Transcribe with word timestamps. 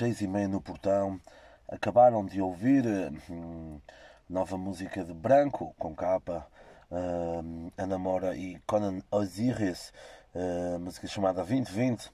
seis 0.00 0.22
e 0.22 0.26
meia 0.26 0.48
no 0.48 0.62
portão. 0.62 1.20
Acabaram 1.68 2.24
de 2.24 2.40
ouvir 2.40 2.86
hum, 3.28 3.78
nova 4.26 4.56
música 4.56 5.04
de 5.04 5.12
Branco, 5.12 5.74
com 5.78 5.94
capa, 5.94 6.46
hum, 6.90 7.70
Ana 7.76 7.98
Mora 7.98 8.34
e 8.34 8.58
Conan 8.60 9.02
Osiris, 9.10 9.92
uh, 10.34 10.80
música 10.80 11.06
chamada 11.06 11.44
2020 11.44 12.10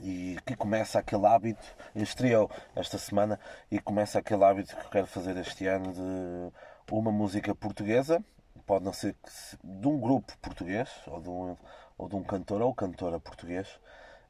e 0.00 0.38
que 0.46 0.56
começa 0.56 0.98
aquele 0.98 1.26
hábito, 1.26 1.62
estreou 1.94 2.50
esta 2.74 2.96
semana 2.96 3.38
e 3.70 3.78
começa 3.78 4.18
aquele 4.18 4.42
hábito 4.42 4.74
que 4.74 4.88
quero 4.88 5.06
fazer 5.06 5.36
este 5.36 5.66
ano 5.66 5.92
de 5.92 6.50
uma 6.90 7.12
música 7.12 7.54
portuguesa, 7.54 8.24
pode 8.64 8.82
não 8.82 8.94
ser 8.94 9.14
de 9.62 9.86
um 9.86 10.00
grupo 10.00 10.32
português 10.38 10.88
ou 11.06 11.20
de 11.20 11.28
um, 11.28 11.54
ou 11.98 12.08
de 12.08 12.16
um 12.16 12.24
cantor 12.24 12.62
ou 12.62 12.74
cantora 12.74 13.20
português 13.20 13.68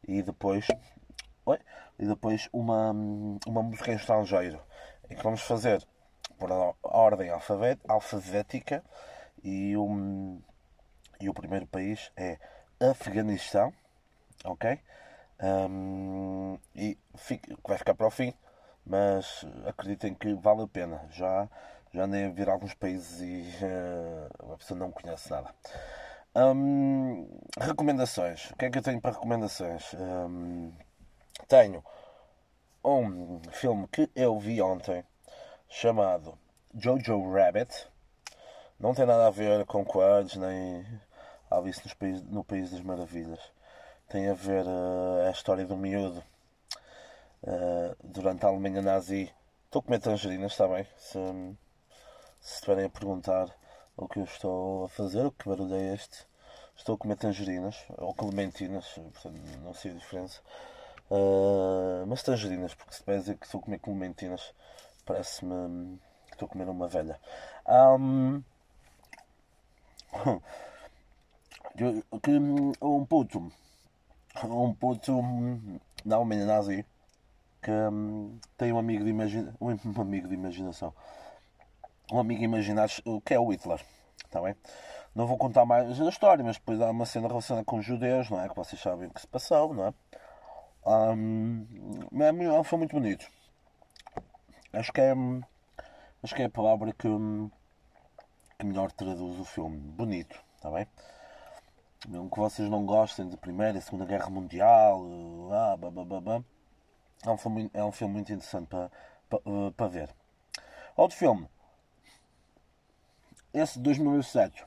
e 0.08 0.20
depois 0.22 0.66
Oi? 1.46 1.58
E 1.98 2.06
depois 2.06 2.48
uma, 2.52 2.90
uma 3.46 3.62
música 3.62 3.92
em 3.92 3.96
estrangeiro. 3.96 4.60
Em 5.10 5.16
que 5.16 5.22
vamos 5.22 5.42
fazer 5.42 5.86
por 6.38 6.50
ordem 6.82 7.30
alfabética 7.88 8.82
e 9.42 9.76
o, 9.76 10.40
e 11.20 11.28
o 11.28 11.34
primeiro 11.34 11.66
país 11.66 12.10
é 12.16 12.38
Afeganistão. 12.80 13.72
Ok? 14.44 14.80
Um, 15.42 16.58
e 16.74 16.98
fica, 17.16 17.56
vai 17.66 17.78
ficar 17.78 17.94
para 17.94 18.06
o 18.06 18.10
fim, 18.10 18.32
mas 18.86 19.44
acreditem 19.66 20.14
que 20.14 20.34
vale 20.34 20.62
a 20.62 20.66
pena. 20.66 21.06
Já, 21.10 21.48
já 21.92 22.06
nem 22.06 22.32
vir 22.32 22.48
alguns 22.48 22.74
países 22.74 23.20
e 23.20 23.64
uh, 23.64 24.52
a 24.52 24.56
pessoa 24.56 24.78
não 24.78 24.90
conhece 24.90 25.30
nada. 25.30 25.54
Um, 26.36 27.28
recomendações. 27.58 28.50
O 28.50 28.56
que 28.56 28.66
é 28.66 28.70
que 28.70 28.78
eu 28.78 28.82
tenho 28.82 29.00
para 29.00 29.12
recomendações? 29.12 29.94
Um, 29.94 30.72
tenho 31.48 31.82
um 32.84 33.40
filme 33.50 33.88
que 33.88 34.10
eu 34.14 34.38
vi 34.38 34.60
ontem 34.60 35.04
chamado 35.68 36.38
Jojo 36.74 37.32
Rabbit. 37.32 37.88
Não 38.78 38.94
tem 38.94 39.06
nada 39.06 39.26
a 39.26 39.30
ver 39.30 39.64
com 39.66 39.84
quads 39.84 40.36
nem 40.36 40.84
Alice 41.50 41.80
nos 41.84 41.94
país, 41.94 42.22
no 42.22 42.44
País 42.44 42.70
das 42.70 42.80
Maravilhas. 42.80 43.40
Tem 44.08 44.28
a 44.28 44.34
ver 44.34 44.64
uh, 44.66 45.26
a 45.26 45.30
história 45.30 45.64
do 45.64 45.76
miúdo 45.76 46.22
uh, 47.42 47.96
durante 48.02 48.44
a 48.44 48.48
Alemanha 48.48 48.82
nazi 48.82 49.32
Estou 49.74 49.80
a 49.80 49.86
comer 49.86 49.98
tangerinas, 49.98 50.52
está 50.52 50.68
bem? 50.68 50.86
Se, 50.96 51.18
se 52.40 52.54
estiverem 52.54 52.84
a 52.84 52.88
perguntar 52.88 53.48
o 53.96 54.06
que 54.06 54.20
eu 54.20 54.22
estou 54.22 54.84
a 54.84 54.88
fazer, 54.88 55.26
o 55.26 55.32
que 55.32 55.48
barulho 55.48 55.74
é 55.74 55.94
este, 55.94 56.24
estou 56.76 56.94
a 56.94 56.98
comer 56.98 57.16
tangerinas, 57.16 57.84
ou 57.98 58.14
clementinas, 58.14 58.86
portanto 58.94 59.40
não 59.64 59.74
sei 59.74 59.90
a 59.90 59.94
diferença. 59.94 60.40
Uh, 61.10 62.06
mas 62.06 62.22
tangerinas, 62.22 62.74
porque 62.74 62.94
se 62.94 63.02
a 63.06 63.16
dizer 63.16 63.36
que 63.36 63.46
estou 63.46 63.60
a 63.60 63.62
comer 63.62 63.78
clementinas, 63.78 64.54
parece-me 65.04 65.98
que 66.26 66.32
estou 66.32 66.46
a 66.46 66.48
comer 66.48 66.68
uma 66.68 66.88
velha. 66.88 67.20
Um, 67.68 68.42
que 72.22 72.30
um 72.80 73.04
puto, 73.04 73.52
um 74.44 74.74
puto 74.74 75.20
da 76.04 76.16
Alemanha 76.16 76.46
nazi 76.46 76.86
que 77.64 77.70
hum, 77.70 78.38
tem 78.58 78.72
um 78.72 78.78
amigo 78.78 79.04
de 79.04 79.10
imaginação. 79.10 79.56
Um 79.60 79.70
amigo 80.00 80.28
de 80.28 80.34
imaginação. 80.34 80.94
Um 82.12 82.18
amigo 82.18 82.42
imaginário 82.42 82.92
que 83.24 83.34
é 83.34 83.40
o 83.40 83.48
Hitler. 83.48 83.80
Está 84.24 84.40
bem? 84.42 84.54
Não 85.14 85.26
vou 85.26 85.38
contar 85.38 85.64
mais 85.64 86.00
a 86.00 86.08
história, 86.08 86.44
mas 86.44 86.56
depois 86.56 86.80
há 86.80 86.90
uma 86.90 87.06
cena 87.06 87.28
relacionada 87.28 87.64
com 87.64 87.78
os 87.78 87.84
judeus, 87.84 88.28
não 88.28 88.40
é? 88.40 88.48
Que 88.48 88.56
vocês 88.56 88.80
sabem 88.80 89.08
o 89.08 89.10
que 89.10 89.20
se 89.20 89.26
passou, 89.26 89.72
não 89.72 89.86
é? 89.86 89.94
Um, 90.86 91.66
é 92.20 92.64
foi 92.64 92.78
muito 92.78 92.92
bonito. 92.92 93.26
Acho 94.72 94.92
que 94.92 95.00
é. 95.00 95.14
Acho 96.22 96.34
que 96.34 96.42
é 96.42 96.46
a 96.46 96.50
palavra 96.50 96.92
que, 96.92 97.08
que 98.58 98.66
melhor 98.66 98.92
traduz 98.92 99.38
o 99.38 99.44
filme. 99.44 99.78
Bonito, 99.78 100.38
está 100.56 100.70
bem? 100.70 100.86
Mesmo 102.08 102.30
que 102.30 102.38
vocês 102.38 102.68
não 102.68 102.84
gostem 102.84 103.28
de 103.28 103.36
Primeira 103.36 103.78
e 103.78 103.82
Segunda 103.82 104.04
Guerra 104.04 104.28
Mundial, 104.28 105.02
ah, 105.52 105.76
babá, 105.76 106.42
é 107.24 107.30
um 107.30 107.38
filme, 107.38 107.70
é 107.72 107.82
um 107.82 107.92
filme 107.92 108.14
muito 108.14 108.32
interessante 108.32 108.66
para, 108.68 108.90
para, 109.28 109.38
eh, 109.38 109.70
para 109.74 109.86
ver. 109.88 110.14
Outro 110.96 111.16
filme. 111.16 111.48
Esse 113.54 113.78
de 113.78 113.84
2007. 113.84 114.66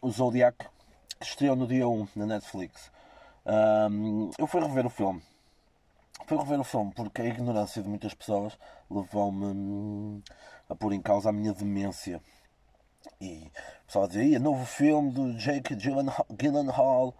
O 0.00 0.10
Zodiac, 0.10 0.56
que 1.18 1.26
estreou 1.26 1.56
no 1.56 1.66
dia 1.66 1.88
1 1.88 2.08
na 2.14 2.26
Netflix. 2.26 2.90
Um, 3.46 4.30
eu 4.38 4.46
fui 4.46 4.60
rever 4.60 4.86
o 4.86 4.90
filme. 4.90 5.22
Fui 6.26 6.36
rever 6.36 6.60
o 6.60 6.64
filme 6.64 6.92
porque 6.94 7.22
a 7.22 7.26
ignorância 7.26 7.82
de 7.82 7.88
muitas 7.88 8.14
pessoas 8.14 8.58
levou-me 8.90 9.46
hum, 9.46 10.22
a 10.68 10.74
pôr 10.74 10.92
em 10.92 11.00
causa 11.00 11.30
a 11.30 11.32
minha 11.32 11.52
demência. 11.52 12.20
E 13.20 13.50
o 13.82 13.86
pessoal 13.86 14.06
dizia, 14.06 14.38
novo 14.38 14.64
filme 14.64 15.10
do 15.10 15.32
Jake 15.34 15.74
Gyllenhaal 15.74 17.14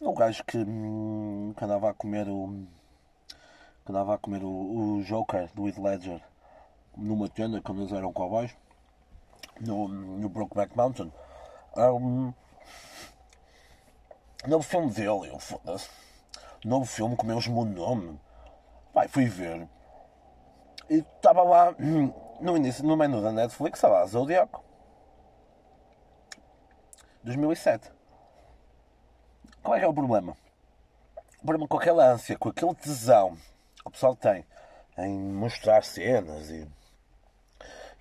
o 0.00 0.12
gajo 0.12 0.44
que, 0.44 0.58
hum, 0.58 1.54
que 1.56 1.64
andava 1.64 1.90
a 1.90 1.94
comer 1.94 2.28
o. 2.28 2.66
que 3.84 3.92
andava 3.92 4.14
a 4.14 4.18
comer 4.18 4.42
o, 4.42 4.48
o 4.98 5.02
Joker 5.04 5.48
do 5.54 5.68
Heath 5.68 5.78
Ledger 5.78 6.20
numa 6.96 7.28
tenda 7.28 7.60
quando 7.60 7.82
eles 7.82 7.92
eram 7.92 8.12
cowboys 8.12 8.56
no, 9.60 9.88
no 9.88 10.28
Brokeback 10.28 10.76
Mountain. 10.76 11.12
Um, 11.76 12.32
novo 14.48 14.62
filme 14.62 14.90
dele, 14.90 15.28
eu 15.30 15.38
foda-se. 15.38 15.88
Novo 16.64 16.84
filme 16.84 17.16
com 17.16 17.24
o 17.24 17.26
mesmo 17.26 17.64
nome. 17.64 18.20
Fui 19.08 19.26
ver. 19.26 19.68
E 20.88 20.96
estava 20.96 21.42
lá 21.42 21.74
hum, 21.78 22.12
no 22.40 22.56
início, 22.56 22.84
no 22.84 22.96
menu 22.96 23.22
da 23.22 23.32
Netflix, 23.32 23.78
estava 23.78 24.00
lá 24.00 24.06
Zodiac 24.06 24.58
2007. 27.22 27.90
Qual 29.62 29.76
é 29.76 29.78
que 29.78 29.84
é 29.84 29.88
o 29.88 29.94
problema? 29.94 30.36
O 31.42 31.46
problema 31.46 31.66
com 31.66 31.78
aquela 31.78 32.06
ânsia, 32.06 32.38
com 32.38 32.50
aquele 32.50 32.74
tesão 32.74 33.36
que 33.36 33.88
o 33.88 33.90
pessoal 33.90 34.14
tem 34.14 34.44
em 34.98 35.18
mostrar 35.18 35.82
cenas 35.82 36.50
e. 36.50 36.68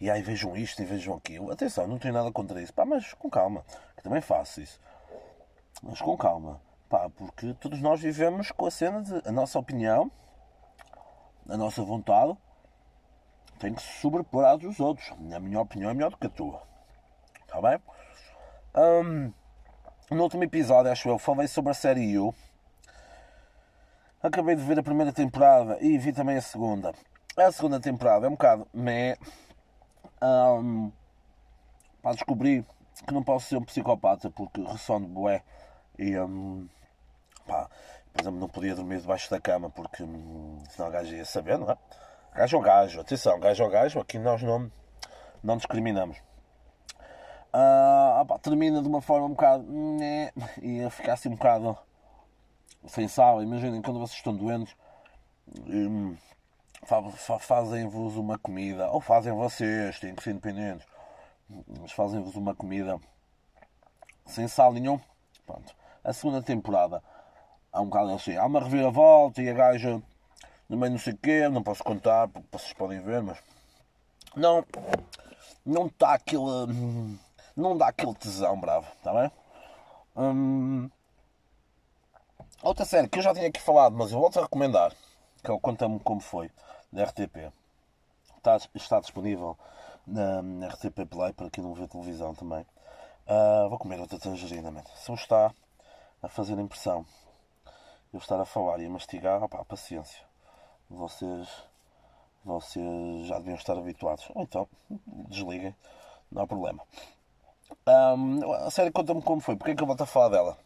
E 0.02 0.12
aí 0.12 0.22
vejam 0.22 0.56
isto 0.58 0.82
e 0.82 0.86
vejam 0.86 1.16
aquilo. 1.16 1.50
Atenção, 1.50 1.88
não 1.88 1.98
tenho 1.98 2.14
nada 2.14 2.30
contra 2.32 2.62
isso. 2.62 2.74
Pá, 2.74 2.84
mas 2.84 3.14
com 3.14 3.30
calma. 3.30 3.64
Que 3.96 4.04
também 4.04 4.20
faço 4.20 4.60
isso. 4.60 4.78
Mas 5.84 6.02
com 6.02 6.18
calma. 6.18 6.62
Pá, 6.88 7.10
porque 7.10 7.54
todos 7.56 7.82
nós 7.82 8.00
vivemos 8.00 8.52
com 8.52 8.66
a 8.66 8.72
cena 8.72 9.02
de 9.02 9.28
a 9.28 9.32
nossa 9.32 9.60
opinião, 9.60 10.10
a 11.50 11.58
nossa 11.58 11.84
vontade 11.84 12.38
tem 13.60 13.74
que 13.74 13.82
se 13.82 14.00
sobrepor 14.00 14.46
à 14.46 14.56
dos 14.56 14.80
outros. 14.80 15.12
A 15.12 15.40
minha 15.40 15.60
opinião 15.60 15.92
é 15.92 15.94
melhor 15.94 16.12
do 16.12 16.18
que 16.18 16.28
a 16.28 16.30
tua. 16.30 16.64
Está 17.42 17.62
bem? 17.62 17.80
Hum, 18.76 19.34
no 20.10 20.24
último 20.24 20.44
episódio, 20.44 20.92
acho 20.92 21.10
eu, 21.10 21.20
falei 21.20 21.48
sobre 21.48 21.72
a 21.72 21.74
série 21.74 22.12
You. 22.12 22.34
Acabei 24.22 24.56
de 24.56 24.62
ver 24.62 24.80
a 24.80 24.84
primeira 24.84 25.12
temporada 25.12 25.78
e 25.82 25.98
vi 25.98 26.14
também 26.14 26.38
a 26.38 26.42
segunda. 26.42 26.94
A 27.36 27.52
segunda 27.52 27.80
temporada 27.80 28.26
é 28.26 28.30
um 28.30 28.34
bocado 28.34 28.68
meh. 28.74 29.18
Um, 30.22 30.92
para 32.02 32.14
descobrir 32.14 32.66
que 33.06 33.14
não 33.14 33.24
posso 33.24 33.48
ser 33.48 33.58
um 33.58 33.64
psicopata 33.64 34.30
porque 34.30 34.62
ressono 34.62 35.08
bué 35.08 35.44
e 35.98 36.18
um, 36.20 36.68
pá, 37.46 37.70
por 38.12 38.22
exemplo, 38.22 38.40
não 38.40 38.50
podia 38.50 38.76
dormir 38.76 39.00
debaixo 39.02 39.30
da 39.30 39.40
cama 39.40 39.70
porque 39.70 40.04
hum, 40.04 40.58
senão 40.70 40.90
o 40.90 40.92
gajo 40.92 41.14
ia 41.16 41.26
saber, 41.26 41.58
não 41.58 41.70
é? 41.70 41.78
Gajo 42.36 42.58
ou 42.58 42.64
gajo, 42.64 43.00
atenção, 43.00 43.40
gajo 43.40 43.64
ou 43.64 43.70
gajo, 43.70 44.00
aqui 44.00 44.18
nós 44.18 44.42
não, 44.42 44.72
não 45.44 45.58
discriminamos. 45.58 46.18
Uh, 47.54 48.40
termina 48.40 48.82
de 48.82 48.88
uma 48.88 49.02
forma 49.02 49.28
um 49.28 49.30
bocado. 49.30 49.66
E 50.62 50.82
a 50.84 50.90
ficar 50.90 51.14
assim 51.14 51.30
um 51.30 51.36
bocado 51.36 51.78
sem 52.88 53.08
sal. 53.08 53.44
Imaginem 53.44 53.82
quando 53.82 54.00
vocês 54.00 54.18
estão 54.18 54.36
doentes, 54.36 54.76
um, 55.68 56.16
fazem-vos 57.40 58.16
uma 58.18 58.40
comida, 58.40 58.90
ou 58.90 59.00
fazem 59.00 59.32
vocês, 59.34 60.00
têm 60.00 60.16
que 60.16 60.24
ser 60.24 60.32
independentes, 60.32 60.88
mas 61.80 61.92
fazem-vos 61.92 62.36
uma 62.36 62.56
comida 62.56 63.00
sem 64.26 64.48
sal 64.48 64.74
nenhum. 64.74 65.00
Pronto. 65.46 65.76
A 66.04 66.14
segunda 66.14 66.42
temporada 66.42 67.02
há 67.72 67.82
um 67.82 67.86
bocado 67.86 68.14
assim, 68.14 68.36
há 68.36 68.46
uma 68.46 68.60
reviravolta 68.60 69.42
e 69.42 69.50
a 69.50 69.54
gaja 69.54 70.02
no 70.70 70.78
meio 70.78 70.92
não 70.92 71.00
sei 71.00 71.14
o 71.14 71.18
quê, 71.18 71.48
não 71.50 71.64
posso 71.64 71.84
contar 71.84 72.28
porque 72.28 72.48
vocês 72.52 72.74
podem 72.74 73.00
ver, 73.02 73.22
mas 73.22 73.38
não, 74.36 74.66
não 75.66 75.88
está 75.88 76.14
aquele. 76.14 76.42
Não 77.56 77.78
dá 77.78 77.90
aquele 77.90 78.16
tesão 78.16 78.60
bravo, 78.60 78.88
está 78.98 79.14
bem? 79.14 79.32
Hum... 80.16 80.90
Outra 82.64 82.86
série 82.86 83.08
que 83.08 83.20
eu 83.20 83.24
já 83.24 83.34
tinha 83.34 83.48
aqui 83.48 83.62
falado, 83.62 83.96
mas 83.96 84.12
eu 84.12 84.20
volto 84.20 84.40
a 84.40 84.44
recomendar, 84.44 84.94
que 85.44 85.52
é 85.52 85.54
o 85.54 85.60
Conta-me 85.60 86.00
Como 86.00 86.22
Foi, 86.22 86.50
da 86.92 87.04
RTP. 87.04 87.52
Está, 88.38 88.58
está 88.74 89.00
disponível 89.00 89.58
na, 90.08 90.42
na, 90.42 90.68
RTP 90.70 91.06
Play, 91.10 91.34
para 91.34 91.50
quem 91.50 91.64
não 91.64 91.74
vê 91.74 91.88
televisão 91.88 92.34
também. 92.34 92.66
Uh, 93.28 93.70
vou 93.70 93.78
comer 93.78 94.00
outra 94.00 94.18
tangerina. 94.18 94.84
Se 94.96 95.12
eu 95.12 95.16
está 95.16 95.54
a 96.24 96.30
fazer 96.30 96.58
impressão, 96.58 97.06
eu 98.14 98.18
estar 98.18 98.40
a 98.40 98.46
falar 98.46 98.80
e 98.80 98.86
a 98.86 98.90
mastigar, 98.90 99.44
opá, 99.44 99.64
paciência. 99.66 100.24
Vocês, 100.90 101.50
vocês 102.46 103.28
já 103.28 103.38
deviam 103.40 103.56
estar 103.56 103.78
habituados. 103.78 104.30
Ou 104.34 104.44
então, 104.44 104.68
desliguem, 105.28 105.76
não 106.32 106.44
há 106.44 106.48
problema. 106.48 106.82
Um, 107.86 108.54
a 108.54 108.72
série 108.72 108.92
conta-me 108.92 109.22
como 109.22 109.42
foi. 109.42 109.58
Porquê 109.58 109.72
é 109.72 109.76
que 109.76 109.84
eu 109.84 109.88
volto 109.88 110.02
a 110.02 110.06
falar 110.06 110.30
dela? 110.30 110.58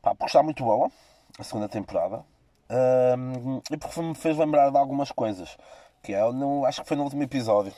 Pá, 0.00 0.14
porque 0.14 0.26
está 0.26 0.42
muito 0.42 0.62
boa 0.62 0.90
a 1.38 1.42
segunda 1.42 1.68
temporada. 1.68 2.24
Um, 2.70 3.60
e 3.70 3.76
porque 3.76 4.00
me 4.00 4.14
fez 4.14 4.38
lembrar 4.38 4.70
de 4.70 4.76
algumas 4.78 5.10
coisas. 5.10 5.58
Que 6.02 6.14
é, 6.14 6.32
no, 6.32 6.64
acho 6.66 6.82
que 6.82 6.88
foi 6.88 6.96
no 6.96 7.02
último 7.02 7.22
episódio. 7.24 7.74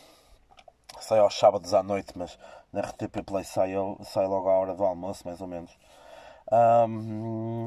Sai 1.00 1.18
aos 1.18 1.38
sábados 1.38 1.72
à 1.72 1.82
noite, 1.82 2.12
mas 2.14 2.38
na 2.72 2.80
RTP 2.80 3.22
Play 3.24 3.44
sai 3.44 3.74
logo 3.74 4.48
à 4.48 4.58
hora 4.58 4.74
do 4.74 4.84
almoço, 4.84 5.22
mais 5.24 5.40
ou 5.40 5.46
menos. 5.46 5.76
Um, 6.88 7.66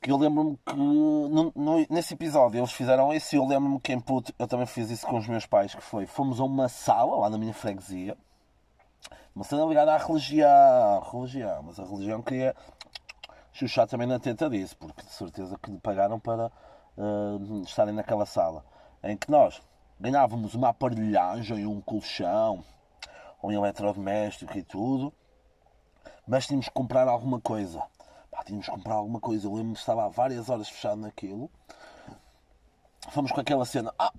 que 0.00 0.12
eu 0.12 0.16
lembro-me 0.16 0.58
que 0.64 0.76
no, 0.76 1.52
no, 1.54 1.86
nesse 1.90 2.14
episódio 2.14 2.60
eles 2.60 2.72
fizeram 2.72 3.12
isso 3.12 3.34
e 3.34 3.38
eu 3.38 3.46
lembro-me 3.46 3.80
que 3.80 3.92
em 3.92 3.98
puto 3.98 4.32
eu 4.38 4.46
também 4.46 4.66
fiz 4.66 4.90
isso 4.90 5.06
com 5.06 5.16
os 5.16 5.26
meus 5.26 5.46
pais, 5.46 5.74
que 5.74 5.82
foi, 5.82 6.06
fomos 6.06 6.40
a 6.40 6.44
uma 6.44 6.68
sala 6.68 7.16
lá 7.16 7.30
na 7.30 7.38
minha 7.38 7.54
freguesia 7.54 8.16
uma 9.38 9.44
cena 9.44 9.64
ligada 9.66 9.94
à 9.94 9.98
religião, 9.98 11.00
religião, 11.12 11.62
mas 11.62 11.78
a 11.78 11.84
religião 11.84 12.20
queria 12.20 12.56
chuchar 13.52 13.86
também 13.86 14.04
na 14.04 14.18
teta 14.18 14.50
disso, 14.50 14.76
porque 14.76 15.00
de 15.00 15.12
certeza 15.12 15.56
que 15.62 15.70
lhe 15.70 15.78
pagaram 15.78 16.18
para 16.18 16.50
uh, 16.96 17.62
estarem 17.62 17.94
naquela 17.94 18.26
sala, 18.26 18.64
em 19.00 19.16
que 19.16 19.30
nós 19.30 19.62
ganhávamos 20.00 20.54
uma 20.54 20.70
aparelhagem, 20.70 21.66
um 21.66 21.80
colchão, 21.80 22.64
um 23.40 23.52
eletrodoméstico 23.52 24.58
e 24.58 24.62
tudo, 24.64 25.12
mas 26.28 26.46
tínhamos 26.46 26.66
que 26.66 26.74
comprar 26.74 27.08
alguma 27.08 27.40
coisa. 27.40 27.82
Pá, 28.30 28.44
tínhamos 28.44 28.66
que 28.66 28.72
comprar 28.72 28.94
alguma 28.94 29.18
coisa. 29.18 29.46
Eu 29.46 29.50
lembro-me 29.52 29.74
que 29.74 29.80
estava 29.80 30.04
há 30.04 30.08
várias 30.08 30.48
horas 30.48 30.68
fechado 30.68 31.00
naquilo 31.00 31.50
fomos 33.10 33.32
com 33.32 33.40
aquela 33.40 33.64
cena. 33.64 33.92
Ah, 33.98 34.12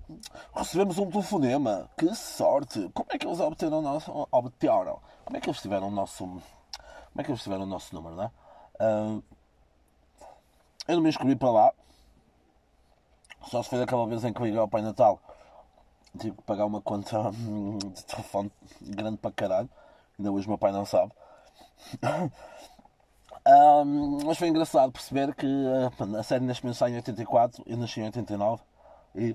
recebemos 0.54 0.98
um 0.98 1.10
telefonema. 1.10 1.88
Que 1.96 2.14
sorte! 2.14 2.88
Como 2.94 3.08
é 3.10 3.18
que 3.18 3.26
eles 3.26 3.40
obteram 3.40 3.78
o 3.78 3.82
nosso. 3.82 4.28
Obteram? 4.30 5.00
Como 5.24 5.36
é 5.36 5.40
que 5.40 5.48
eles 5.48 5.60
tiveram 5.60 5.88
o 5.88 5.90
nosso. 5.90 6.24
Como 6.24 6.42
é 7.18 7.24
que 7.24 7.30
eles 7.30 7.42
tiveram 7.42 7.64
o 7.64 7.66
nosso 7.66 7.94
número, 7.94 8.16
não 8.16 8.24
é? 8.24 8.30
Uh, 8.80 9.22
eu 10.88 10.96
não 10.96 11.02
me 11.02 11.08
inscrevi 11.08 11.36
para 11.36 11.50
lá. 11.50 11.72
Só 13.48 13.62
se 13.62 13.70
foi 13.70 13.78
daquela 13.78 14.06
vez 14.06 14.24
em 14.24 14.32
que 14.32 14.42
liguei 14.42 14.58
ao 14.58 14.68
Pai 14.68 14.82
Natal. 14.82 15.20
Tive 16.18 16.36
que 16.36 16.42
pagar 16.42 16.66
uma 16.66 16.80
conta 16.80 17.30
hum, 17.30 17.78
de 17.78 18.04
telefone 18.04 18.50
grande 18.80 19.16
para 19.18 19.30
caralho. 19.30 19.70
Ainda 20.18 20.30
hoje 20.30 20.46
o 20.46 20.50
meu 20.50 20.58
pai 20.58 20.72
não 20.72 20.84
sabe. 20.84 21.12
Um, 23.46 24.18
mas 24.26 24.36
foi 24.38 24.48
engraçado 24.48 24.92
perceber 24.92 25.34
que 25.34 25.46
uh, 25.46 26.16
a 26.18 26.22
série 26.22 26.44
nasceu 26.44 26.88
em 26.88 26.96
84, 26.96 27.64
eu 27.66 27.76
nasci 27.76 28.00
em 28.00 28.04
89 28.04 28.62
e 29.14 29.34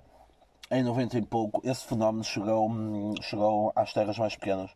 em 0.72 0.84
90 0.84 1.18
e 1.18 1.22
pouco 1.24 1.62
esse 1.64 1.86
fenómeno 1.86 2.24
chegou, 2.24 2.70
hum, 2.70 3.16
chegou 3.22 3.74
às 3.76 3.92
terras 3.94 4.18
mais 4.18 4.36
pequenas. 4.36 4.72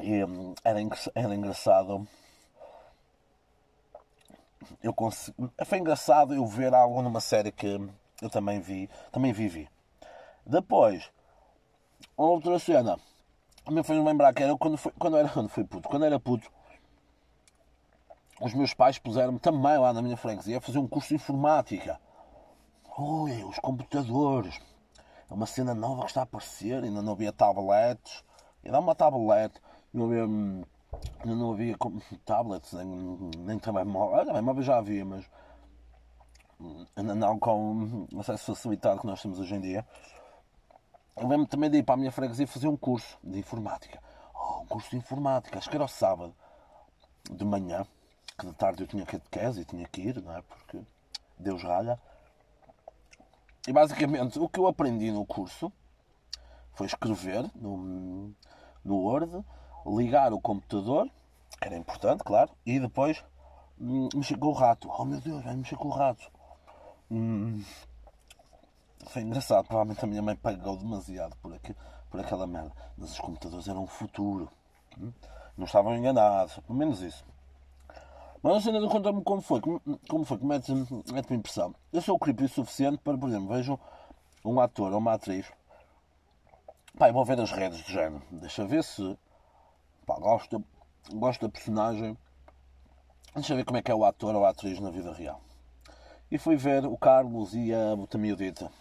E 0.00 0.24
hum, 0.24 0.54
era, 0.64 0.80
era 1.14 1.34
engraçado. 1.34 2.06
Eu 4.82 4.94
foi 5.64 5.78
engraçado 5.78 6.34
eu 6.34 6.46
ver 6.46 6.74
algo 6.74 7.02
numa 7.02 7.20
série 7.20 7.52
que 7.52 7.80
eu 8.20 8.30
também 8.30 8.60
vi, 8.60 8.90
também 9.10 9.32
vivi. 9.32 9.68
Depois, 10.44 11.10
outra 12.16 12.58
cena, 12.58 12.98
me 13.70 13.82
fez 13.82 14.04
lembrar 14.04 14.32
que 14.32 14.42
era 14.42 14.56
quando, 14.56 14.76
foi, 14.76 14.92
quando, 14.98 15.16
era, 15.16 15.28
quando 15.30 15.48
fui 15.48 15.64
puto. 15.64 15.88
Quando 15.88 16.04
era 16.04 16.18
puto, 16.18 16.50
os 18.40 18.54
meus 18.54 18.74
pais 18.74 18.98
puseram-me 18.98 19.38
também 19.38 19.78
lá 19.78 19.92
na 19.92 20.02
minha 20.02 20.16
freguesia 20.16 20.58
a 20.58 20.60
fazer 20.60 20.78
um 20.78 20.88
curso 20.88 21.10
de 21.10 21.14
informática. 21.14 22.00
Ui, 22.98 23.44
os 23.44 23.58
computadores. 23.58 24.60
É 25.30 25.34
uma 25.34 25.46
cena 25.46 25.74
nova 25.74 26.02
que 26.02 26.08
está 26.08 26.20
a 26.20 26.24
aparecer, 26.24 26.84
ainda 26.84 27.00
não 27.00 27.12
havia 27.12 27.32
tablets. 27.32 28.22
Ainda 28.64 28.76
há 28.76 28.80
uma 28.80 28.94
tablet, 28.94 29.52
não 29.92 30.04
havia, 30.06 30.26
não 31.24 31.52
havia 31.52 31.76
tablets, 32.24 32.72
nem, 32.72 32.86
nem 33.38 33.58
telemóvel. 33.58 34.24
Telemóvel 34.26 34.62
já 34.62 34.78
havia, 34.78 35.04
mas 35.04 35.24
ainda 36.94 37.14
não 37.14 37.38
com 37.38 38.06
acesso 38.18 38.54
facilitado 38.54 39.00
que 39.00 39.06
nós 39.06 39.22
temos 39.22 39.38
hoje 39.38 39.54
em 39.54 39.60
dia. 39.60 39.86
Eu 41.22 41.28
lembro 41.28 41.46
também 41.46 41.70
de 41.70 41.78
ir 41.78 41.84
para 41.84 41.94
a 41.94 41.96
minha 41.96 42.10
freguesia 42.10 42.48
fazer 42.48 42.66
um 42.66 42.76
curso 42.76 43.16
de 43.22 43.38
informática. 43.38 44.02
Oh, 44.34 44.62
um 44.62 44.66
curso 44.66 44.90
de 44.90 44.96
informática, 44.96 45.56
acho 45.56 45.70
que 45.70 45.76
era 45.76 45.84
o 45.84 45.88
sábado 45.88 46.34
de 47.30 47.44
manhã 47.44 47.86
que 48.36 48.44
de 48.44 48.52
tarde 48.52 48.82
eu 48.82 48.88
tinha 48.88 49.06
catequese 49.06 49.60
e 49.60 49.64
tinha 49.64 49.86
que 49.86 50.00
ir, 50.00 50.20
não 50.20 50.36
é? 50.36 50.42
Porque 50.42 50.80
Deus 51.38 51.62
ralha. 51.62 51.96
E 53.68 53.72
basicamente 53.72 54.36
o 54.40 54.48
que 54.48 54.58
eu 54.58 54.66
aprendi 54.66 55.12
no 55.12 55.24
curso 55.24 55.72
foi 56.72 56.88
escrever 56.88 57.48
no, 57.54 58.34
no 58.84 58.96
Word, 58.96 59.44
ligar 59.86 60.32
o 60.32 60.40
computador, 60.40 61.08
que 61.60 61.68
era 61.68 61.76
importante, 61.76 62.24
claro, 62.24 62.50
e 62.66 62.80
depois 62.80 63.24
hum, 63.80 64.08
mexer 64.12 64.36
com 64.36 64.48
o 64.48 64.52
rato. 64.52 64.90
Oh 64.90 65.04
meu 65.04 65.20
Deus, 65.20 65.44
vai 65.44 65.54
mexer 65.54 65.76
com 65.76 65.86
o 65.86 65.92
rato. 65.92 66.28
Hum, 67.08 67.62
foi 69.06 69.22
engraçado, 69.22 69.66
provavelmente 69.66 70.04
a 70.04 70.08
minha 70.08 70.22
mãe 70.22 70.36
pagou 70.36 70.76
demasiado 70.76 71.36
por, 71.36 71.54
aqui, 71.54 71.74
por 72.10 72.20
aquela 72.20 72.46
merda. 72.46 72.72
Mas 72.96 73.12
os 73.12 73.20
computadores 73.20 73.68
eram 73.68 73.84
o 73.84 73.86
futuro. 73.86 74.50
Não 75.56 75.64
estavam 75.64 75.96
enganados, 75.96 76.58
pelo 76.60 76.78
menos 76.78 77.00
isso. 77.00 77.24
Mas 78.42 78.56
a 78.56 78.60
cena 78.60 78.80
do 78.80 78.88
conta-me 78.88 79.22
como 79.22 79.40
foi, 79.40 79.60
como 79.60 80.24
foi, 80.24 80.36
que 80.36 80.44
mete-me 80.44 80.86
mete 81.12 81.32
impressão. 81.32 81.74
Eu 81.92 82.02
sou 82.02 82.18
creepy 82.18 82.44
o 82.44 82.48
suficiente 82.48 82.98
para, 82.98 83.16
por 83.16 83.28
exemplo, 83.28 83.48
vejo 83.48 83.78
um 84.44 84.58
ator 84.60 84.92
ou 84.92 84.98
uma 84.98 85.12
atriz, 85.12 85.46
pá, 86.98 87.08
eu 87.08 87.12
vou 87.12 87.24
ver 87.24 87.40
as 87.40 87.52
redes 87.52 87.80
do 87.82 87.88
género, 87.88 88.20
deixa 88.32 88.66
ver 88.66 88.82
se, 88.82 89.16
pá, 90.04 90.18
gosto, 90.18 90.64
gosto 91.12 91.46
da 91.46 91.52
personagem, 91.52 92.18
deixa 93.32 93.54
ver 93.54 93.64
como 93.64 93.78
é 93.78 93.82
que 93.82 93.92
é 93.92 93.94
o 93.94 94.04
ator 94.04 94.34
ou 94.34 94.44
a 94.44 94.50
atriz 94.50 94.80
na 94.80 94.90
vida 94.90 95.12
real. 95.12 95.40
E 96.28 96.36
fui 96.36 96.56
ver 96.56 96.84
o 96.84 96.96
Carlos 96.96 97.54
e 97.54 97.72
a 97.72 97.94
Botamiudita, 97.94 98.72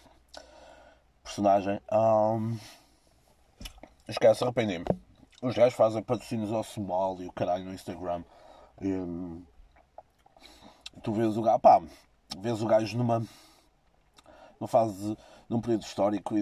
personagem, 1.31 1.79
um, 1.93 2.57
esquece, 4.05 4.43
arrependi-me. 4.43 4.85
Os 5.41 5.55
gajos 5.55 5.73
fazem 5.73 6.03
patrocínios 6.03 6.51
ao 6.51 6.61
Small 6.61 7.21
e 7.21 7.27
o 7.27 7.31
caralho 7.31 7.63
no 7.63 7.73
Instagram. 7.73 8.23
E, 8.81 8.91
tu 11.01 11.13
vês 11.13 11.37
o 11.37 11.41
gajo, 11.41 11.59
pá, 11.59 11.81
vês 12.37 12.61
o 12.61 12.67
gajo 12.67 12.97
numa, 12.97 13.19
numa 14.59 14.67
fase, 14.67 15.17
num 15.47 15.61
período 15.61 15.83
histórico, 15.83 16.35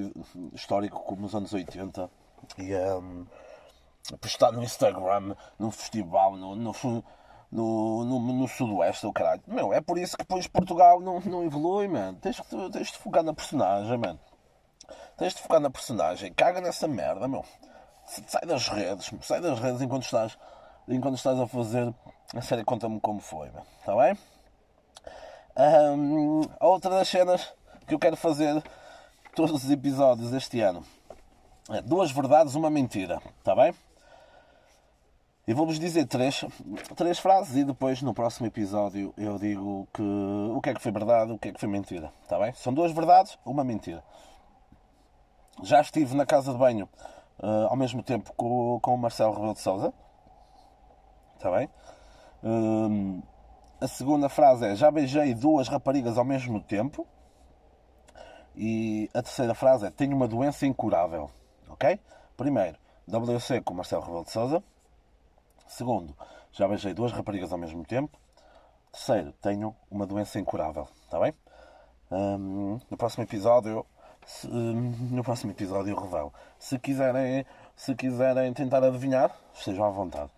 histórico 0.53 1.03
como 1.03 1.22
nos 1.22 1.36
anos 1.36 1.53
80 1.53 2.10
e 2.58 2.75
um, 2.75 3.27
postar 4.19 4.51
no 4.51 4.63
Instagram, 4.63 5.36
num 5.60 5.69
festival, 5.69 6.36
no, 6.36 6.55
no, 6.55 6.74
no, 7.51 8.05
no, 8.05 8.19
no 8.19 8.48
Sudoeste, 8.48 9.05
o 9.05 9.13
caralho. 9.13 9.43
Meu, 9.46 9.72
é 9.72 9.81
por 9.81 10.00
isso 10.00 10.17
que 10.17 10.24
depois 10.24 10.48
Portugal 10.48 11.00
não, 11.00 11.19
não 11.19 11.43
evolui, 11.43 11.88
mano. 11.88 12.17
Tens, 12.19 12.41
tens 12.72 12.88
de 12.91 12.98
focar 12.98 13.22
na 13.22 13.36
personagem, 13.36 13.96
mano. 13.96 14.19
Tens 15.17 15.33
de 15.33 15.41
focar 15.41 15.59
na 15.59 15.69
personagem. 15.69 16.33
Caga 16.33 16.62
nessa 16.62 16.88
merda, 16.88 17.27
meu. 17.27 17.43
Sai 18.05 18.45
das 18.45 18.67
redes, 18.67 19.12
sai 19.21 19.39
das 19.39 19.59
redes 19.59 19.81
enquanto 19.81 20.03
estás, 20.03 20.38
enquanto 20.88 21.15
estás 21.15 21.39
a 21.39 21.48
fazer 21.48 21.93
a 22.36 22.41
série. 22.41 22.63
Conta-me 22.63 23.00
como 23.00 23.19
foi, 23.19 23.50
está 23.79 23.95
bem? 23.95 24.17
Um, 25.55 26.41
outra 26.59 26.89
das 26.89 27.07
cenas 27.07 27.53
que 27.86 27.93
eu 27.93 28.00
quero 28.00 28.15
fazer 28.15 28.63
todos 29.36 29.63
os 29.63 29.69
episódios 29.69 30.31
este 30.31 30.62
ano 30.62 30.86
é 31.69 31.81
duas 31.81 32.12
verdades, 32.12 32.55
uma 32.55 32.69
mentira, 32.69 33.21
está 33.38 33.55
bem? 33.55 33.74
E 35.48 35.53
vou-vos 35.53 35.79
dizer 35.79 36.05
três, 36.05 36.45
três 36.95 37.19
frases 37.19 37.55
e 37.55 37.63
depois 37.63 38.01
no 38.01 38.13
próximo 38.13 38.48
episódio 38.48 39.13
eu 39.17 39.38
digo 39.38 39.88
que, 39.93 40.01
o 40.01 40.62
que 40.62 40.69
é 40.69 40.74
que 40.74 40.81
foi 40.81 40.91
verdade, 40.91 41.31
o 41.31 41.38
que 41.38 41.50
é 41.50 41.51
que 41.51 41.59
foi 41.59 41.67
mentira. 41.67 42.12
Está 42.24 42.39
bem? 42.39 42.53
São 42.53 42.74
duas 42.74 42.91
verdades, 42.91 43.38
uma 43.45 43.63
mentira. 43.63 44.03
Já 45.63 45.81
estive 45.81 46.15
na 46.15 46.25
casa 46.25 46.51
de 46.51 46.57
banho 46.57 46.87
uh, 47.39 47.67
ao 47.69 47.75
mesmo 47.75 48.01
tempo 48.01 48.33
com, 48.33 48.79
com 48.81 48.95
o 48.95 48.97
Marcelo 48.97 49.33
Rebelo 49.33 49.53
de 49.53 49.59
Souza. 49.59 49.93
Está 51.35 51.51
bem? 51.51 51.69
Uh, 52.43 53.21
a 53.81 53.87
segunda 53.87 54.29
frase 54.29 54.65
é: 54.65 54.75
Já 54.75 54.91
beijei 54.91 55.33
duas 55.33 55.67
raparigas 55.67 56.17
ao 56.17 56.25
mesmo 56.25 56.61
tempo. 56.61 57.07
E 58.55 59.09
a 59.13 59.21
terceira 59.21 59.53
frase 59.53 59.85
é: 59.85 59.89
Tenho 59.89 60.15
uma 60.15 60.27
doença 60.27 60.65
incurável. 60.65 61.29
Ok? 61.69 61.99
Primeiro, 62.35 62.77
WC 63.07 63.61
com 63.61 63.73
Marcelo 63.73 64.03
Rebelo 64.03 64.25
de 64.25 64.31
Souza. 64.31 64.63
Segundo, 65.67 66.15
já 66.51 66.67
beijei 66.67 66.93
duas 66.93 67.11
raparigas 67.11 67.51
ao 67.51 67.57
mesmo 67.57 67.85
tempo. 67.85 68.17
Terceiro, 68.91 69.33
tenho 69.33 69.75
uma 69.89 70.05
doença 70.05 70.39
incurável. 70.39 70.87
Está 71.03 71.19
bem? 71.19 71.33
Um, 72.11 72.79
no 72.89 72.97
próximo 72.97 73.23
episódio, 73.23 73.85
se, 74.29 74.48
no 74.48 75.24
próximo 75.24 75.51
episódio 75.51 75.91
eu 75.91 76.00
revelo. 76.00 76.31
Se 76.57 76.77
quiserem, 76.77 77.45
se 77.75 77.95
quiserem 77.95 78.53
tentar 78.53 78.83
adivinhar, 78.83 79.36
estejam 79.53 79.86
à 79.86 79.89
vontade 79.89 80.31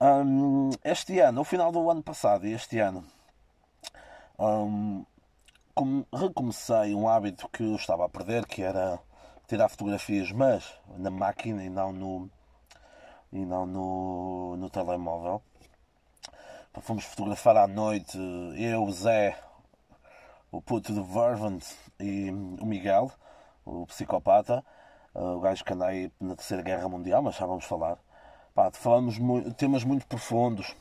um, 0.00 0.70
este 0.84 1.18
ano, 1.20 1.38
no 1.38 1.44
final 1.44 1.72
do 1.72 1.88
ano 1.90 2.02
passado 2.02 2.46
e 2.46 2.52
este 2.52 2.78
ano, 2.78 3.04
um, 4.38 5.04
recomecei 6.12 6.94
um 6.94 7.08
hábito 7.08 7.48
que 7.48 7.62
eu 7.62 7.76
estava 7.76 8.04
a 8.04 8.08
perder, 8.08 8.46
que 8.46 8.62
era 8.62 8.98
tirar 9.46 9.68
fotografias, 9.68 10.30
mas 10.32 10.64
na 10.98 11.10
máquina 11.10 11.64
e 11.64 11.70
não 11.70 11.92
no, 11.92 12.30
e 13.32 13.44
não 13.44 13.66
no, 13.66 14.56
no 14.56 14.70
telemóvel. 14.70 15.42
Fomos 16.80 17.04
fotografar 17.04 17.56
à 17.56 17.66
noite, 17.68 18.18
eu, 18.58 18.90
Zé, 18.90 19.38
o 20.54 20.62
puto 20.62 20.94
de 20.94 21.00
Vervant 21.00 21.64
e 21.98 22.30
o 22.30 22.64
Miguel, 22.64 23.10
o 23.64 23.86
psicopata, 23.86 24.64
o 25.12 25.40
gajo 25.40 25.64
que 25.64 25.72
anda 25.72 25.86
aí 25.86 26.12
na 26.20 26.36
Terceira 26.36 26.62
Guerra 26.62 26.88
Mundial, 26.88 27.22
mas 27.22 27.34
já 27.34 27.44
vamos 27.44 27.64
falar. 27.64 27.98
Pá, 28.54 28.70
falamos 28.70 29.16
temas 29.56 29.82
muito 29.82 30.06
profundos. 30.06 30.76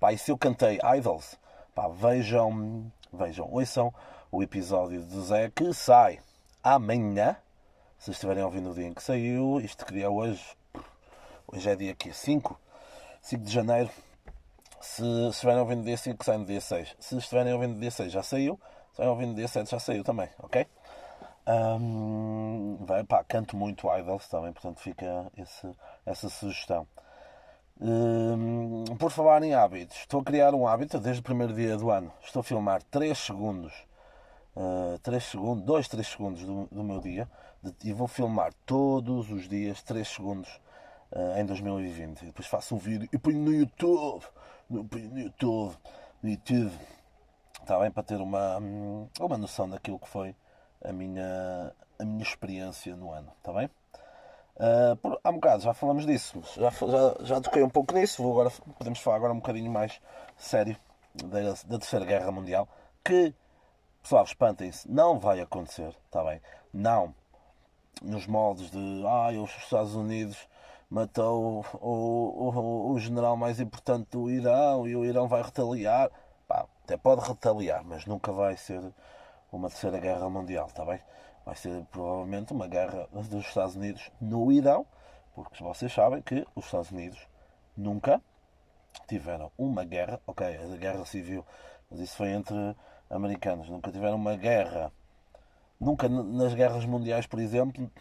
Pá, 0.00 0.12
e 0.12 0.18
se 0.18 0.32
eu 0.32 0.36
cantei 0.36 0.80
Idols, 0.96 1.38
pá, 1.74 1.86
vejam, 1.88 2.90
vejam, 3.12 3.48
ouçam 3.48 3.94
o 4.32 4.42
episódio 4.42 5.00
do 5.02 5.22
Zé 5.22 5.48
que 5.50 5.72
sai 5.72 6.18
amanhã. 6.62 7.36
Se 7.98 8.10
estiverem 8.10 8.42
ouvindo 8.42 8.70
o 8.70 8.74
dia 8.74 8.86
em 8.86 8.94
que 8.94 9.02
saiu, 9.02 9.60
isto 9.60 9.86
que 9.86 9.92
dia 9.92 10.06
é 10.06 10.08
hoje? 10.08 10.44
Hoje 11.46 11.70
é 11.70 11.76
dia 11.76 11.92
aqui 11.92 12.12
5, 12.12 12.60
5 13.22 13.44
de 13.44 13.52
janeiro. 13.52 13.90
Se 14.80 15.02
estiverem 15.28 15.60
ouvindo 15.60 15.84
dia 15.84 15.96
5, 15.96 16.24
sai 16.24 16.36
no 16.36 16.44
dia 16.44 16.60
6. 16.60 16.96
Se 16.98 17.16
estiverem 17.16 17.52
ouvindo 17.52 17.78
dia 17.78 17.90
6, 17.90 18.12
já 18.12 18.22
saiu. 18.22 18.58
Estiverem 18.98 19.10
ouvindo 19.12 19.36
dia 19.36 19.46
7, 19.46 19.70
já 19.70 19.78
saiu 19.78 20.02
também, 20.02 20.28
ok? 20.40 20.66
Um, 21.46 22.78
vai, 22.80 23.04
pá, 23.04 23.22
canto 23.22 23.56
muito 23.56 23.86
Idols 23.96 24.28
também, 24.28 24.52
portanto 24.52 24.80
fica 24.80 25.30
esse, 25.36 25.70
essa 26.04 26.28
sugestão. 26.28 26.84
Um, 27.80 28.82
por 28.98 29.12
falar 29.12 29.40
em 29.44 29.54
hábitos, 29.54 29.98
estou 29.98 30.20
a 30.20 30.24
criar 30.24 30.52
um 30.52 30.66
hábito 30.66 30.98
desde 30.98 31.20
o 31.20 31.22
primeiro 31.22 31.54
dia 31.54 31.76
do 31.76 31.92
ano. 31.92 32.12
Estou 32.24 32.40
a 32.40 32.42
filmar 32.42 32.82
3 32.90 33.16
segundos, 33.16 33.72
uh, 34.56 34.98
3 34.98 35.22
segundos 35.22 35.64
2, 35.64 35.88
3 35.88 36.08
segundos 36.08 36.44
do, 36.44 36.66
do 36.66 36.82
meu 36.82 36.98
dia 37.00 37.30
de, 37.62 37.72
e 37.88 37.92
vou 37.92 38.08
filmar 38.08 38.52
todos 38.66 39.30
os 39.30 39.48
dias 39.48 39.80
3 39.84 40.08
segundos 40.08 40.60
uh, 41.12 41.38
em 41.38 41.46
2020. 41.46 42.22
E 42.22 42.26
depois 42.26 42.48
faço 42.48 42.74
um 42.74 42.78
vídeo 42.78 43.08
e 43.12 43.16
ponho 43.16 43.38
no 43.38 43.54
YouTube. 43.54 44.24
No, 44.68 44.82
no 44.82 45.18
YouTube. 45.20 45.76
No 46.20 46.30
YouTube. 46.30 46.97
Está 47.68 47.78
bem? 47.78 47.90
Para 47.90 48.02
ter 48.02 48.18
uma, 48.18 48.56
uma 49.20 49.36
noção 49.36 49.68
daquilo 49.68 49.98
que 49.98 50.08
foi 50.08 50.34
a 50.82 50.90
minha, 50.90 51.70
a 51.98 52.02
minha 52.02 52.22
experiência 52.22 52.96
no 52.96 53.12
ano. 53.12 53.30
Está 53.36 53.52
bem? 53.52 53.68
Uh, 54.56 54.96
por, 54.96 55.20
há 55.22 55.28
um 55.28 55.34
bocado 55.34 55.64
já 55.64 55.74
falamos 55.74 56.06
disso, 56.06 56.42
já, 56.56 56.70
já, 56.70 57.24
já 57.26 57.40
toquei 57.42 57.62
um 57.62 57.68
pouco 57.68 57.92
nisso. 57.92 58.22
Vou 58.22 58.32
agora, 58.32 58.50
podemos 58.78 59.00
falar 59.00 59.16
agora 59.16 59.34
um 59.34 59.40
bocadinho 59.40 59.70
mais 59.70 60.00
sério 60.34 60.78
da, 61.14 61.40
da 61.66 61.78
Terceira 61.78 62.06
Guerra 62.06 62.32
Mundial. 62.32 62.66
Que, 63.04 63.34
pessoal, 64.02 64.24
espantem-se, 64.24 64.90
não 64.90 65.18
vai 65.18 65.38
acontecer. 65.38 65.94
Está 66.06 66.24
bem? 66.24 66.40
Não 66.72 67.14
nos 68.00 68.26
moldes 68.26 68.70
de 68.70 69.02
ah, 69.06 69.28
os 69.42 69.54
Estados 69.58 69.94
Unidos 69.94 70.38
matou 70.88 71.66
o, 71.74 71.86
o, 71.86 72.92
o, 72.92 72.98
general 72.98 73.36
mais 73.36 73.60
importante 73.60 74.08
do 74.12 74.30
Irão 74.30 74.88
e 74.88 74.96
o 74.96 75.04
Irão 75.04 75.28
vai 75.28 75.42
retaliar. 75.42 76.10
Até 76.88 76.96
pode 76.96 77.20
retaliar, 77.20 77.84
mas 77.84 78.06
nunca 78.06 78.32
vai 78.32 78.56
ser 78.56 78.80
uma 79.52 79.68
terceira 79.68 79.98
guerra 79.98 80.30
mundial, 80.30 80.68
está 80.68 80.86
bem? 80.86 80.98
Vai 81.44 81.54
ser 81.54 81.84
provavelmente 81.90 82.54
uma 82.54 82.66
guerra 82.66 83.06
dos 83.12 83.46
Estados 83.46 83.76
Unidos 83.76 84.10
no 84.18 84.50
Irão, 84.50 84.86
porque 85.34 85.62
vocês 85.62 85.92
sabem 85.92 86.22
que 86.22 86.46
os 86.54 86.64
Estados 86.64 86.90
Unidos 86.90 87.18
nunca 87.76 88.22
tiveram 89.06 89.52
uma 89.58 89.84
guerra, 89.84 90.18
ok, 90.26 90.46
a 90.46 90.76
guerra 90.78 91.04
civil, 91.04 91.44
mas 91.90 92.00
isso 92.00 92.16
foi 92.16 92.30
entre 92.30 92.56
americanos, 93.10 93.68
nunca 93.68 93.92
tiveram 93.92 94.16
uma 94.16 94.34
guerra, 94.34 94.90
nunca 95.78 96.08
nas 96.08 96.54
guerras 96.54 96.86
mundiais, 96.86 97.26
por 97.26 97.38
exemplo, 97.38 97.92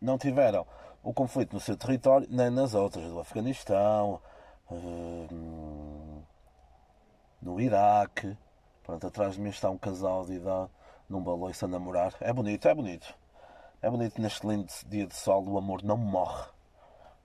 não 0.00 0.16
tiveram 0.16 0.64
o 1.02 1.12
conflito 1.12 1.54
no 1.54 1.60
seu 1.60 1.76
território, 1.76 2.28
nem 2.30 2.50
nas 2.50 2.72
outras, 2.72 3.04
do 3.04 3.18
Afeganistão, 3.18 4.22
hum, 4.70 6.11
no 7.42 7.60
Iraque. 7.60 8.36
Pronto, 8.84 9.06
atrás 9.06 9.34
de 9.34 9.40
mim 9.40 9.50
está 9.50 9.68
um 9.68 9.76
casal 9.76 10.24
de 10.24 10.34
idade 10.34 10.70
num 11.08 11.22
baloiço 11.22 11.64
a 11.64 11.68
namorar. 11.68 12.14
É 12.20 12.32
bonito, 12.32 12.66
é 12.66 12.74
bonito. 12.74 13.14
É 13.82 13.90
bonito 13.90 14.20
neste 14.20 14.46
lindo 14.46 14.72
dia 14.86 15.06
de 15.06 15.14
sol. 15.14 15.46
O 15.46 15.58
amor 15.58 15.82
não 15.82 15.96
morre. 15.96 16.48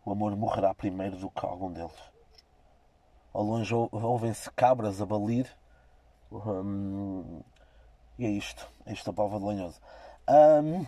O 0.03 0.11
amor 0.11 0.35
morrerá 0.35 0.73
primeiro 0.73 1.17
do 1.17 1.29
que 1.29 1.45
algum 1.45 1.71
deles. 1.71 1.93
Ao 3.33 3.43
longe 3.43 3.73
ouvem-se 3.73 4.49
cabras 4.51 5.01
a 5.01 5.05
balir. 5.05 5.47
Hum, 6.31 7.41
e 8.17 8.25
é 8.25 8.29
isto. 8.29 8.67
É 8.85 8.93
isto 8.93 9.09
a 9.09 9.13
prova 9.13 9.39
de 9.39 9.45
Lanhoso. 9.45 9.79
Hum, 10.29 10.85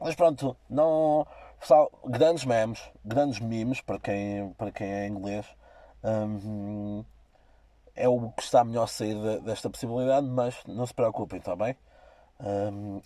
mas 0.00 0.14
pronto, 0.14 0.56
não. 0.68 1.26
Pessoal, 1.58 1.90
grandes 2.04 2.44
memes, 2.44 2.80
grandes 3.04 3.40
memes 3.40 3.80
para 3.80 3.98
quem, 3.98 4.52
para 4.52 4.70
quem 4.70 4.92
é 4.92 5.06
inglês. 5.06 5.46
Um, 6.04 7.02
é 7.96 8.08
o 8.08 8.30
que 8.30 8.42
está 8.42 8.62
melhor 8.62 8.86
sair 8.86 9.40
desta 9.40 9.68
possibilidade, 9.70 10.26
mas 10.26 10.54
não 10.66 10.86
se 10.86 10.94
preocupem, 10.94 11.38
está 11.38 11.56
bem? 11.56 11.76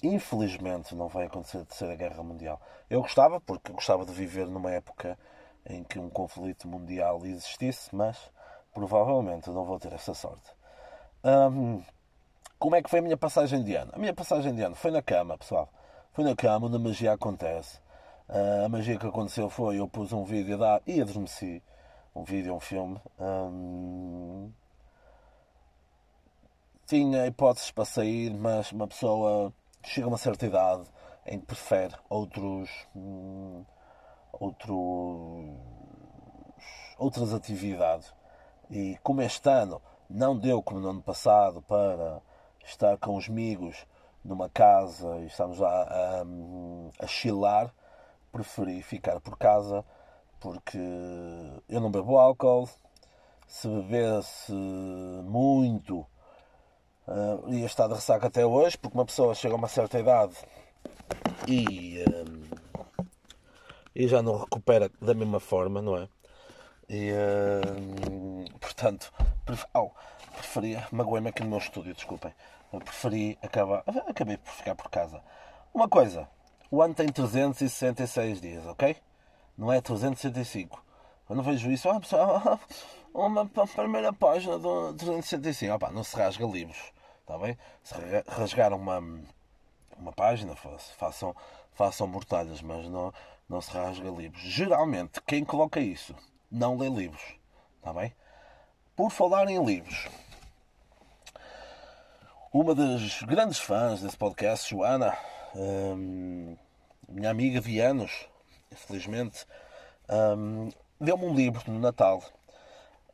Infelizmente 0.03 0.95
não 0.95 1.09
vai 1.09 1.27
acontecer 1.27 1.59
a 1.59 1.65
terceira 1.65 1.95
guerra 1.95 2.23
mundial. 2.23 2.61
Eu 2.89 3.01
gostava, 3.01 3.41
porque 3.41 3.73
gostava 3.73 4.05
de 4.05 4.13
viver 4.13 4.47
numa 4.47 4.71
época 4.71 5.17
em 5.65 5.85
que 5.85 5.99
um 5.99 6.11
conflito 6.11 6.67
mundial 6.67 7.25
existisse, 7.25 7.95
mas 7.95 8.19
provavelmente 8.75 9.49
não 9.51 9.65
vou 9.65 9.79
ter 9.79 9.93
essa 9.93 10.13
sorte. 10.15 10.51
Como 12.59 12.77
é 12.77 12.83
que 12.83 12.91
foi 12.91 12.99
a 12.99 13.03
minha 13.03 13.17
passagem 13.17 13.63
de 13.63 13.75
ano? 13.75 13.93
A 13.95 13.99
minha 13.99 14.13
passagem 14.13 14.55
de 14.55 14.63
ano 14.63 14.75
foi 14.75 14.91
na 14.91 15.01
cama, 15.01 15.39
pessoal. 15.39 15.69
Foi 16.13 16.25
na 16.25 16.35
cama 16.35 16.67
onde 16.67 16.77
a 16.77 16.79
magia 16.79 17.13
acontece. 17.13 17.79
Uh, 18.29 18.67
a 18.67 18.69
magia 18.69 18.99
que 18.99 19.07
aconteceu 19.07 19.49
foi 19.49 19.81
eu 19.81 19.89
pus 19.89 20.13
um 20.13 20.25
vídeo 20.25 20.55
a 20.57 20.59
dar 20.59 20.83
e 20.87 21.01
adormeci. 21.01 21.63
Um 22.15 22.23
vídeo, 22.23 22.55
um 22.55 22.61
filme. 22.61 23.01
Um... 23.19 24.51
Tinha 26.91 27.25
hipóteses 27.25 27.71
para 27.71 27.85
sair, 27.85 28.35
mas 28.35 28.73
uma 28.73 28.89
pessoa 28.89 29.55
chega 29.85 30.09
a 30.09 30.11
uma 30.11 30.19
certa 30.19 30.45
idade 30.45 30.83
em 31.25 31.39
que 31.39 31.47
prefere 31.47 31.95
outros. 32.09 32.69
Hum, 32.97 33.65
outros 34.33 35.55
outras 36.99 37.33
atividades. 37.33 38.13
E 38.69 38.99
como 39.05 39.23
este 39.23 39.49
ano 39.49 39.81
não 40.09 40.37
deu 40.37 40.61
como 40.61 40.81
no 40.81 40.91
ano 40.91 41.01
passado 41.01 41.63
para 41.63 42.21
estar 42.65 42.99
com 42.99 43.15
os 43.15 43.29
amigos 43.29 43.87
numa 44.25 44.49
casa 44.49 45.17
e 45.21 45.27
estamos 45.27 45.61
lá 45.61 45.71
a, 45.85 46.23
a, 46.23 46.25
a 47.05 47.07
chilar, 47.07 47.73
preferi 48.33 48.83
ficar 48.83 49.21
por 49.21 49.39
casa 49.39 49.85
porque 50.41 50.77
eu 51.69 51.81
não 51.81 51.89
bebo 51.93 52.19
álcool. 52.19 52.69
Se 53.47 53.69
bebesse 53.69 54.53
muito, 54.53 56.05
uh, 57.11 57.53
ia 57.53 57.67
estar 57.67 57.89
de 57.89 57.95
ressaca 57.95 58.29
até 58.29 58.47
hoje, 58.47 58.79
porque 58.79 58.97
uma 58.97 59.05
pessoa 59.05 59.35
chega 59.35 59.55
a 59.55 59.59
uma 59.59 59.69
certa 59.69 59.99
idade 59.99 60.35
e, 61.47 62.03
uh, 62.09 63.05
e 63.95 64.07
já 64.07 64.23
não 64.23 64.39
recupera 64.39 64.91
da 65.01 65.13
mesma 65.13 65.41
forma, 65.41 65.83
não 65.83 65.97
é? 65.97 66.09
E, 66.89 67.13
uh, 67.13 68.59
portanto, 68.59 69.13
pref... 69.45 69.65
oh, 69.75 69.91
preferia. 70.37 70.87
Magoei-me 70.91 71.29
aqui 71.29 71.43
no 71.43 71.51
meu 71.51 71.59
estúdio, 71.59 71.95
desculpem. 71.95 72.33
Eu 72.73 72.81
preferi 72.81 73.39
acabar. 73.43 73.83
Acabei 74.09 74.37
por 74.37 74.53
ficar 74.53 74.75
por 74.75 74.91
casa. 74.91 75.23
Uma 75.75 75.89
coisa. 75.89 76.29
O 76.71 76.83
ano 76.83 76.95
tem 76.95 77.09
366 77.09 78.41
dias, 78.41 78.67
ok? 78.67 78.97
Não 79.59 79.73
é 79.73 79.81
365. 79.81 80.83
Eu 81.29 81.37
não 81.37 81.43
vejo 81.43 81.71
isso. 81.71 81.89
Ah, 81.89 82.01
pessoal, 82.01 82.61
uma 83.15 83.47
primeira 83.47 84.13
página 84.13 84.59
do 84.59 84.93
365. 84.95 85.75
Opa, 85.75 85.91
não 85.91 86.03
se 86.03 86.17
rasga 86.17 86.47
livros. 86.47 86.93
Está 87.31 87.39
bem? 87.39 87.57
Se 87.85 87.95
rasgar 88.27 88.73
uma, 88.73 88.99
uma 89.97 90.13
página, 90.13 90.57
façam, 90.97 91.33
façam 91.75 92.09
mortalhas, 92.09 92.61
mas 92.61 92.89
não, 92.89 93.15
não 93.49 93.61
se 93.61 93.71
rasga 93.71 94.11
livros. 94.11 94.43
Geralmente, 94.43 95.21
quem 95.23 95.45
coloca 95.45 95.79
isso 95.79 96.13
não 96.51 96.77
lê 96.77 96.89
livros. 96.89 97.23
Está 97.77 97.93
bem? 97.93 98.13
Por 98.97 99.13
falar 99.13 99.49
em 99.49 99.65
livros, 99.65 100.09
uma 102.53 102.75
das 102.75 103.23
grandes 103.23 103.61
fãs 103.61 104.03
desse 104.03 104.17
podcast, 104.17 104.69
Joana, 104.69 105.17
hum, 105.55 106.57
minha 107.09 107.31
amiga 107.31 107.61
de 107.61 107.79
anos, 107.79 108.29
infelizmente, 108.73 109.47
hum, 110.37 110.69
deu-me 111.01 111.27
um 111.27 111.35
livro 111.35 111.63
no 111.71 111.79
Natal. 111.79 112.25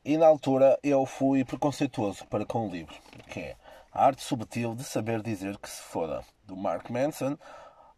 E 0.02 0.16
na 0.16 0.26
altura 0.26 0.78
eu 0.82 1.04
fui 1.04 1.44
preconceituoso 1.44 2.26
para 2.28 2.46
com 2.46 2.66
o 2.66 2.70
livro, 2.70 2.94
que 3.28 3.40
é 3.40 3.56
A 3.96 4.04
Arte 4.08 4.22
Subtil 4.22 4.74
de 4.74 4.84
Saber 4.84 5.22
Dizer 5.22 5.56
que 5.56 5.70
se 5.70 5.80
foda, 5.80 6.22
do 6.44 6.54
Mark 6.54 6.90
Manson, 6.90 7.38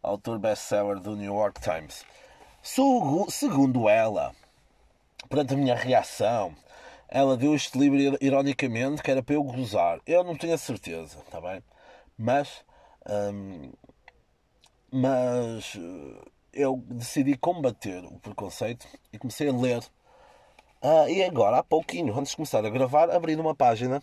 autor 0.01 0.39
best-seller 0.39 0.97
do 0.97 1.13
New 1.13 1.35
York 1.35 1.59
Times. 1.59 2.05
Segundo 3.27 3.89
ela, 3.89 4.33
perante 5.27 5.55
a 5.55 5.57
minha 5.57 5.75
reação 5.75 6.55
ela 7.09 7.35
deu 7.35 7.53
este 7.53 7.77
livro 7.77 8.17
ironicamente 8.21 9.03
que 9.03 9.11
era 9.11 9.21
para 9.21 9.35
eu 9.35 9.43
gozar. 9.43 9.99
Eu 10.05 10.23
não 10.23 10.37
tenho 10.37 10.53
a 10.53 10.57
certeza, 10.57 11.19
está 11.19 11.41
bem? 11.41 11.61
Mas. 12.17 12.63
Hum, 13.05 13.73
mas 14.89 15.75
eh, 15.75 16.29
eu 16.53 16.81
decidi 16.87 17.35
combater 17.35 18.05
o 18.05 18.17
preconceito 18.19 18.87
e 19.11 19.19
comecei 19.19 19.49
a 19.49 19.53
ler. 19.53 19.83
Ah, 20.81 21.09
e 21.09 21.21
agora, 21.25 21.57
há 21.57 21.63
pouquinho, 21.63 22.17
antes 22.17 22.29
de 22.31 22.37
começar 22.37 22.65
a 22.65 22.69
gravar, 22.69 23.09
abri 23.11 23.35
uma 23.35 23.53
página. 23.53 24.01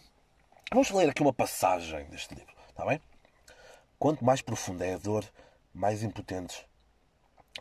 Vamos 0.73 0.91
ler 0.91 1.09
aqui 1.09 1.23
uma 1.23 1.33
passagem 1.33 2.07
deste 2.07 2.35
livro, 2.35 2.53
está 2.69 2.85
bem? 2.85 3.01
Quanto 4.01 4.25
mais 4.25 4.43
profunda 4.43 4.85
é 4.85 4.95
a 4.95 4.99
dor, 4.99 5.25
mais 5.73 6.03
impotentes 6.03 6.65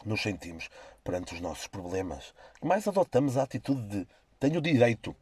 nos 0.03 0.23
sentimos 0.23 0.69
perante 1.03 1.35
os 1.35 1.39
nossos 1.39 1.67
problemas. 1.67 2.33
Mais 2.63 2.87
adotamos 2.87 3.37
a 3.37 3.43
atitude 3.43 3.87
de 3.87 4.07
tenho 4.39 4.59
direito 4.59 5.15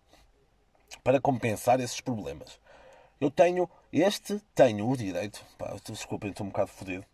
para 1.03 1.19
compensar 1.19 1.81
esses 1.81 1.99
problemas. 1.99 2.57
Eu 3.19 3.29
tenho, 3.29 3.69
este 3.91 4.39
tenho 4.55 4.89
o 4.89 4.95
direito, 4.95 5.45
pá, 5.57 5.75
desculpem, 5.83 6.31
estou 6.31 6.45
um 6.45 6.51
bocado 6.51 6.69
fodido. 6.69 7.05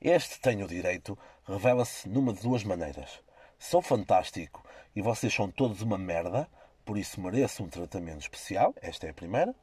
Este 0.00 0.40
tenho 0.40 0.64
o 0.64 0.68
direito 0.68 1.16
revela-se 1.46 2.08
numa 2.08 2.32
de 2.32 2.42
duas 2.42 2.64
maneiras. 2.64 3.20
Sou 3.60 3.80
fantástico 3.80 4.64
e 4.94 5.00
vocês 5.00 5.32
são 5.32 5.48
todos 5.48 5.82
uma 5.82 5.96
merda, 5.96 6.48
por 6.86 6.96
isso 6.96 7.20
mereço 7.20 7.62
um 7.62 7.68
tratamento 7.68 8.20
especial. 8.20 8.72
Esta 8.80 9.08
é 9.08 9.10
a 9.10 9.14
primeira. 9.14 9.54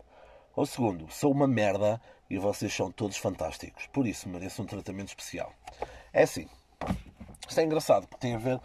Ou 0.55 0.65
segundo, 0.65 1.09
sou 1.09 1.31
uma 1.31 1.47
merda 1.47 1.99
e 2.29 2.37
vocês 2.37 2.71
são 2.71 2.91
todos 2.91 3.17
fantásticos, 3.17 3.87
por 3.87 4.05
isso 4.05 4.29
mereço 4.29 4.61
um 4.61 4.65
tratamento 4.65 5.07
especial. 5.07 5.51
É 6.11 6.23
assim. 6.23 6.47
Isto 7.47 7.59
é 7.59 7.63
engraçado, 7.63 8.07
porque 8.07 8.21
tem 8.21 8.35
a 8.35 8.37
ver 8.37 8.59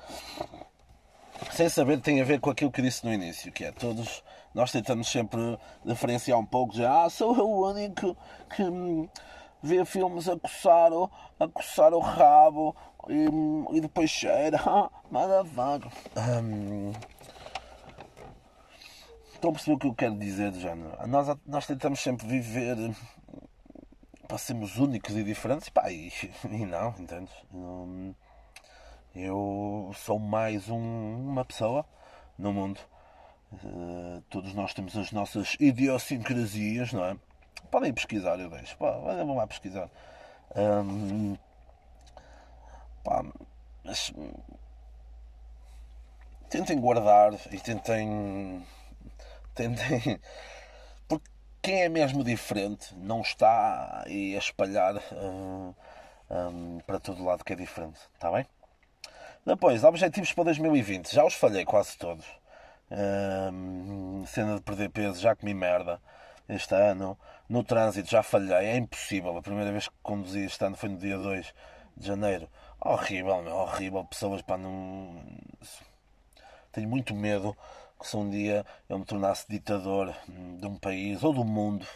sem 1.52 1.68
saber 1.68 2.00
tem 2.00 2.20
a 2.20 2.24
ver 2.24 2.40
com 2.40 2.50
aquilo 2.50 2.70
que 2.70 2.82
disse 2.82 3.06
no 3.06 3.12
início, 3.12 3.52
que 3.52 3.64
é 3.64 3.72
todos 3.72 4.24
nós 4.54 4.72
tentamos 4.72 5.08
sempre 5.08 5.58
diferenciar 5.84 6.38
um 6.38 6.44
pouco 6.44 6.74
de 6.74 6.84
ah, 6.84 7.08
sou 7.08 7.34
eu 7.36 7.48
o 7.48 7.70
único 7.70 8.16
que 8.54 8.64
hum, 8.64 9.08
vê 9.62 9.84
filmes 9.84 10.28
a 10.28 10.36
coçar, 10.36 10.90
a 11.38 11.48
coçar 11.48 11.94
o 11.94 12.00
rabo 12.00 12.74
e, 13.08 13.28
hum, 13.28 13.66
e 13.72 13.80
depois 13.80 14.10
cheira, 14.10 14.60
ah, 14.66 14.90
motherfucker. 15.10 15.90
Hum, 16.16 16.92
Estão 19.38 19.50
a 19.50 19.52
perceber 19.52 19.76
o 19.76 19.78
que 19.78 19.86
eu 19.86 19.94
quero 19.94 20.18
dizer, 20.18 20.52
género? 20.54 20.98
Nós, 21.06 21.28
nós 21.46 21.64
tentamos 21.64 22.00
sempre 22.00 22.26
viver 22.26 22.76
para 24.26 24.36
sermos 24.36 24.76
únicos 24.78 25.16
e 25.16 25.22
diferentes, 25.22 25.68
pá, 25.68 25.92
e, 25.92 26.08
e 26.50 26.66
não, 26.66 26.92
entendes? 26.98 27.32
Eu 29.14 29.92
sou 29.94 30.18
mais 30.18 30.68
um, 30.68 31.30
uma 31.30 31.44
pessoa 31.44 31.86
no 32.36 32.52
mundo. 32.52 32.80
Uh, 33.52 34.20
todos 34.28 34.52
nós 34.54 34.74
temos 34.74 34.96
as 34.96 35.12
nossas 35.12 35.56
idiosincrasias, 35.60 36.92
não 36.92 37.04
é? 37.04 37.16
Podem 37.70 37.94
pesquisar, 37.94 38.40
eu 38.40 38.50
deixo. 38.50 38.76
Pá, 38.76 38.90
vão 38.90 39.36
lá 39.36 39.46
pesquisar. 39.46 39.88
Um, 40.56 41.36
pá, 43.04 43.24
mas 43.84 44.12
tentem 46.50 46.80
guardar 46.80 47.34
e 47.52 47.60
tentem. 47.60 48.66
Porque 51.08 51.28
quem 51.62 51.82
é 51.82 51.88
mesmo 51.88 52.22
diferente 52.22 52.94
não 52.96 53.20
está 53.20 54.04
a 54.06 54.08
espalhar 54.08 54.94
um, 55.12 55.74
um, 56.30 56.78
para 56.86 57.00
todo 57.00 57.24
lado 57.24 57.44
que 57.44 57.52
é 57.52 57.56
diferente, 57.56 57.98
está 58.14 58.30
bem? 58.30 58.46
Depois, 59.44 59.82
objetivos 59.82 60.32
para 60.32 60.44
2020. 60.44 61.14
Já 61.14 61.24
os 61.24 61.34
falhei 61.34 61.64
quase 61.64 61.96
todos. 61.96 62.26
Um, 62.90 64.24
cena 64.26 64.56
de 64.56 64.60
perder 64.60 64.90
peso, 64.90 65.20
já 65.20 65.34
comi 65.34 65.54
merda 65.54 66.00
este 66.48 66.74
ano. 66.74 67.18
No 67.48 67.64
trânsito 67.64 68.10
já 68.10 68.22
falhei, 68.22 68.66
é 68.66 68.76
impossível. 68.76 69.36
A 69.36 69.42
primeira 69.42 69.70
vez 69.72 69.88
que 69.88 69.94
conduzi 70.02 70.44
este 70.44 70.62
ano 70.64 70.76
foi 70.76 70.90
no 70.90 70.98
dia 70.98 71.16
2 71.16 71.54
de 71.96 72.06
janeiro. 72.06 72.48
Horrível, 72.80 73.42
meu, 73.42 73.56
horrível. 73.56 74.04
Pessoas 74.04 74.42
para 74.42 74.58
não. 74.58 75.22
Tenho 76.70 76.88
muito 76.88 77.14
medo 77.14 77.56
que 77.98 78.06
se 78.06 78.16
um 78.16 78.30
dia 78.30 78.64
eu 78.88 78.98
me 78.98 79.04
tornasse 79.04 79.46
ditador 79.48 80.14
de 80.28 80.66
um 80.66 80.76
país 80.76 81.22
ou 81.22 81.32
do 81.32 81.44
mundo. 81.44 81.86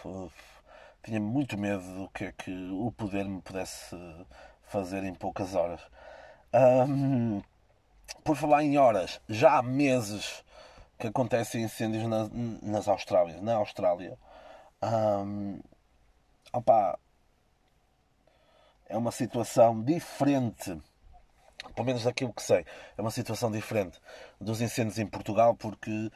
Tinha 1.03 1.21
muito 1.21 1.59
medo 1.59 1.83
do 1.95 2.09
que 2.11 2.25
é 2.25 2.33
que 2.33 2.51
o 2.71 2.93
poder 2.93 3.25
me 3.25 3.41
pudesse 3.41 3.97
fazer 4.65 5.05
em 5.05 5.15
poucas 5.15 5.55
horas. 5.55 5.81
Um, 6.55 7.43
por 8.25 8.37
falar 8.37 8.62
em 8.62 8.79
horas, 8.79 9.21
já 9.29 9.59
há 9.59 9.62
meses 9.62 10.45
que 10.99 11.07
acontecem 11.09 11.65
incêndios 11.65 12.05
na, 12.07 12.29
nas 12.62 12.87
Austrálias, 12.88 13.41
na 13.43 13.55
Austrália. 13.55 14.17
Um, 14.83 15.61
opa, 16.53 16.99
é 18.87 18.97
uma 18.97 19.11
situação 19.11 19.83
diferente, 19.83 20.79
pelo 21.75 21.87
menos 21.87 22.05
daquilo 22.05 22.33
que 22.33 22.42
sei, 22.42 22.64
é 22.96 23.01
uma 23.01 23.11
situação 23.11 23.51
diferente 23.51 24.01
dos 24.40 24.61
incêndios 24.61 24.98
em 24.98 25.07
Portugal, 25.07 25.55
porque 25.55 26.11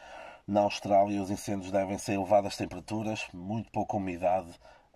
na 0.47 0.61
Austrália 0.61 1.23
os 1.23 1.31
incêndios 1.31 1.73
devem 1.73 1.99
ser 1.99 2.13
elevadas 2.13 2.57
temperaturas, 2.57 3.27
muito 3.33 3.71
pouca 3.71 3.97
umidade 3.97 4.53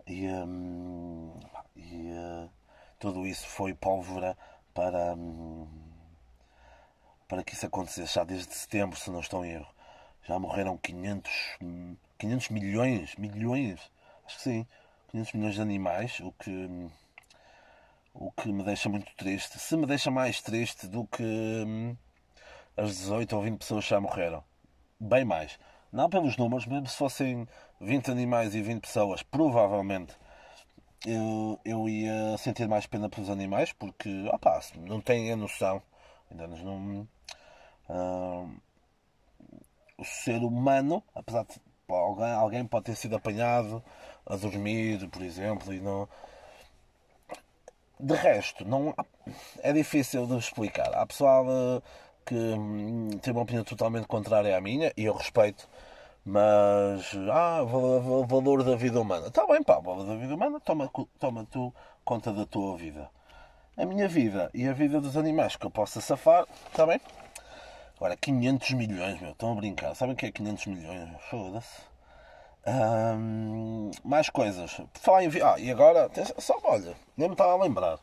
e, 0.06 0.26
um, 0.28 1.38
e 1.76 2.12
uh, 2.12 2.50
tudo 2.98 3.26
isso 3.26 3.46
foi 3.46 3.74
pólvora 3.74 4.36
para, 4.74 5.14
um, 5.14 5.66
para 7.26 7.42
que 7.42 7.54
isso 7.54 7.66
acontecesse 7.66 8.14
já 8.14 8.24
desde 8.24 8.54
setembro, 8.54 8.98
se 8.98 9.10
não 9.10 9.20
estou 9.20 9.44
em 9.44 9.52
erro. 9.52 9.74
Já 10.22 10.38
morreram 10.38 10.76
500, 10.76 11.58
500 12.18 12.48
milhões, 12.50 13.16
milhões, 13.16 13.80
acho 14.26 14.36
que 14.36 14.42
sim, 14.42 14.66
500 15.08 15.32
milhões 15.32 15.54
de 15.54 15.62
animais, 15.62 16.20
o 16.20 16.32
que, 16.32 16.68
o 18.14 18.30
que 18.32 18.52
me 18.52 18.62
deixa 18.62 18.88
muito 18.88 19.14
triste. 19.16 19.58
Se 19.58 19.76
me 19.76 19.86
deixa 19.86 20.10
mais 20.10 20.40
triste 20.40 20.86
do 20.86 21.06
que 21.06 21.22
hum, 21.22 21.96
as 22.76 22.96
18 22.98 23.36
ou 23.36 23.42
20 23.42 23.58
pessoas 23.58 23.84
já 23.84 24.00
morreram. 24.00 24.42
Bem 24.98 25.24
mais. 25.24 25.58
Não 25.92 26.08
pelos 26.08 26.36
números, 26.36 26.66
mesmo 26.66 26.86
se 26.86 26.96
fossem 26.96 27.48
20 27.80 28.10
animais 28.10 28.54
e 28.54 28.62
20 28.62 28.82
pessoas, 28.82 29.22
provavelmente 29.22 30.14
eu, 31.06 31.58
eu 31.64 31.88
ia 31.88 32.36
sentir 32.38 32.68
mais 32.68 32.86
pena 32.86 33.08
pelos 33.08 33.30
animais, 33.30 33.72
porque, 33.72 34.28
opá, 34.32 34.60
não 34.76 35.00
têm 35.00 35.32
a 35.32 35.36
noção, 35.36 35.82
ainda 36.30 36.46
não. 36.46 37.08
Uh, 37.88 38.60
o 39.98 40.04
ser 40.04 40.38
humano, 40.42 41.02
apesar 41.14 41.44
de 41.44 41.60
alguém, 41.88 42.32
alguém 42.32 42.66
pode 42.66 42.86
ter 42.86 42.96
sido 42.96 43.16
apanhado 43.16 43.82
a 44.26 44.36
dormir, 44.36 45.08
por 45.08 45.22
exemplo, 45.22 45.72
e 45.72 45.80
não. 45.80 46.08
De 48.02 48.14
resto, 48.14 48.64
não 48.64 48.94
é 49.62 49.72
difícil 49.72 50.26
de 50.26 50.38
explicar. 50.38 50.90
Há 50.94 51.04
pessoal 51.04 51.44
eh, 51.48 51.82
que 52.24 52.34
hum, 52.34 53.10
tem 53.20 53.32
uma 53.32 53.42
opinião 53.42 53.62
totalmente 53.62 54.06
contrária 54.06 54.56
à 54.56 54.60
minha 54.60 54.90
e 54.96 55.04
eu 55.04 55.14
respeito, 55.14 55.68
mas 56.24 57.12
ah, 57.30 57.62
valor 58.26 58.64
da 58.64 58.74
vida 58.74 59.00
humana. 59.00 59.26
Está 59.26 59.46
bem, 59.46 59.62
pá, 59.62 59.78
valor 59.78 60.06
da 60.06 60.16
vida 60.16 60.34
humana, 60.34 60.58
toma, 60.60 60.90
toma 61.18 61.46
tu 61.50 61.74
conta 62.04 62.32
da 62.32 62.46
tua 62.46 62.76
vida. 62.76 63.10
A 63.76 63.84
minha 63.84 64.08
vida 64.08 64.50
e 64.54 64.66
a 64.66 64.72
vida 64.72 65.00
dos 65.00 65.16
animais 65.16 65.56
que 65.56 65.66
eu 65.66 65.70
possa 65.70 66.00
safar, 66.00 66.46
está 66.70 66.86
bem? 66.86 67.00
Agora, 67.96 68.16
500 68.16 68.70
milhões, 68.72 69.20
meu, 69.20 69.32
estão 69.32 69.52
a 69.52 69.54
brincar. 69.54 69.94
Sabem 69.94 70.14
o 70.14 70.16
que 70.16 70.24
é 70.24 70.32
500 70.32 70.66
milhões? 70.66 71.10
Foda-se. 71.28 71.89
Mais 74.04 74.28
coisas. 74.30 74.80
Falar 74.94 75.24
em. 75.24 75.30
Ah, 75.42 75.58
e 75.58 75.70
agora. 75.70 76.10
Só, 76.38 76.58
olha, 76.64 76.94
nem 77.16 77.28
me 77.28 77.34
estava 77.34 77.52
a 77.52 77.62
lembrar. 77.62 77.98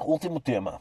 Último 0.00 0.40
tema. 0.40 0.80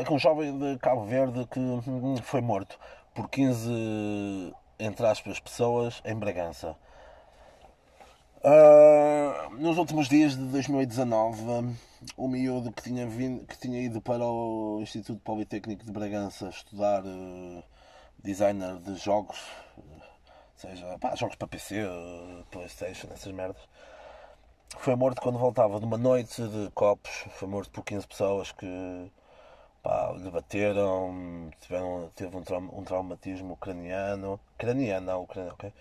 É 0.00 0.04
que 0.04 0.12
um 0.12 0.18
jovem 0.18 0.56
de 0.56 0.78
Cabo 0.78 1.04
Verde 1.04 1.46
que 1.46 1.58
hum, 1.58 2.16
foi 2.22 2.40
morto 2.40 2.78
por 3.12 3.28
15, 3.28 4.54
entre 4.78 5.06
aspas, 5.06 5.40
pessoas 5.40 6.00
em 6.04 6.14
Bragança. 6.14 6.76
Uh, 8.44 9.56
nos 9.56 9.78
últimos 9.78 10.06
dias 10.06 10.36
de 10.36 10.44
2019 10.44 11.74
o 12.16 12.28
miúdo 12.28 12.70
que 12.70 12.82
tinha, 12.82 13.06
vindo, 13.06 13.46
que 13.46 13.58
tinha 13.58 13.80
ido 13.80 14.00
para 14.00 14.24
o 14.24 14.80
Instituto 14.82 15.18
Politécnico 15.20 15.84
de 15.84 15.90
Bragança 15.90 16.48
estudar 16.48 17.02
uh, 17.04 17.64
designer 18.22 18.76
de 18.76 18.96
jogos, 18.96 19.38
seja 20.56 20.98
pá, 20.98 21.14
jogos 21.14 21.36
para 21.36 21.48
PC, 21.48 21.76
eh, 21.80 22.44
Playstation, 22.50 23.08
essas 23.12 23.32
merdas. 23.32 23.62
Foi 24.78 24.94
morto 24.96 25.20
quando 25.22 25.38
voltava 25.38 25.78
de 25.78 25.86
uma 25.86 25.98
noite 25.98 26.42
de 26.42 26.70
copos. 26.74 27.26
Foi 27.30 27.48
morto 27.48 27.70
por 27.70 27.84
15 27.84 28.06
pessoas 28.06 28.52
que 28.52 29.12
pá, 29.82 30.12
lhe 30.16 30.30
bateram, 30.30 31.50
tiveram, 31.60 32.10
teve 32.14 32.36
um, 32.36 32.78
um 32.78 32.84
traumatismo 32.84 33.54
ucraniano. 33.54 34.40
Ucraniano, 34.54 35.06
não, 35.06 35.22
ok? 35.22 35.72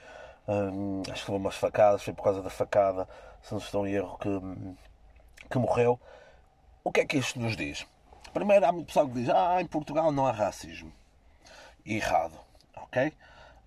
Acho 1.11 1.25
que 1.25 1.31
levou 1.31 1.37
umas 1.37 1.55
facadas, 1.55 2.03
foi 2.03 2.13
por 2.13 2.23
causa 2.23 2.41
da 2.41 2.49
facada, 2.49 3.07
se 3.41 3.51
não 3.53 3.59
estou 3.59 3.87
em 3.87 3.93
erro, 3.93 4.17
que 4.17 4.29
que 5.49 5.57
morreu. 5.59 5.99
O 6.83 6.91
que 6.91 7.01
é 7.01 7.05
que 7.05 7.17
isto 7.17 7.39
nos 7.39 7.55
diz? 7.55 7.85
Primeiro, 8.33 8.65
há 8.65 8.71
muito 8.71 8.87
pessoal 8.87 9.07
que 9.07 9.13
diz: 9.13 9.29
Ah, 9.29 9.61
em 9.61 9.67
Portugal 9.67 10.11
não 10.11 10.25
há 10.25 10.31
racismo. 10.31 10.91
Errado, 11.85 12.37
ok? 12.75 13.13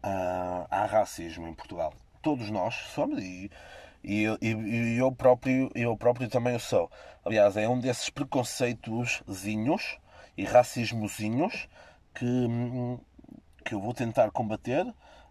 Uh, 0.05 0.67
há 0.71 0.87
racismo 0.87 1.49
em 1.49 1.55
Portugal. 1.55 1.93
Todos 2.23 2.51
nós 2.51 2.75
somos 2.95 3.23
e, 3.23 3.51
e, 4.05 4.25
e, 4.25 4.99
eu, 4.99 5.11
próprio, 5.11 5.71
eu 5.75 5.97
próprio 5.97 6.29
também 6.29 6.55
o 6.55 6.61
sou. 6.61 6.91
Aliás, 7.25 7.57
é 7.57 7.69
um 7.69 7.79
desses 7.79 8.09
preconceitozinhos 8.09 9.99
e 10.37 10.45
racismozinhos 10.45 11.69
que, 12.15 12.49
que 13.65 13.75
eu 13.75 13.81
vou 13.81 13.93
tentar 13.93 14.31
combater 14.31 14.87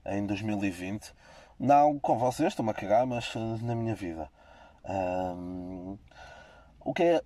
em 0.06 0.26
2020. 0.26 1.14
Não 1.60 1.98
com 2.00 2.18
vocês, 2.18 2.50
estou-me 2.50 2.72
a 2.72 2.74
cagar, 2.74 3.06
mas 3.06 3.34
na 3.62 3.76
minha 3.76 3.96
vida. 3.96 4.30
Um, 4.88 5.98
o 6.82 6.94
que 6.94 7.04
é. 7.04 7.22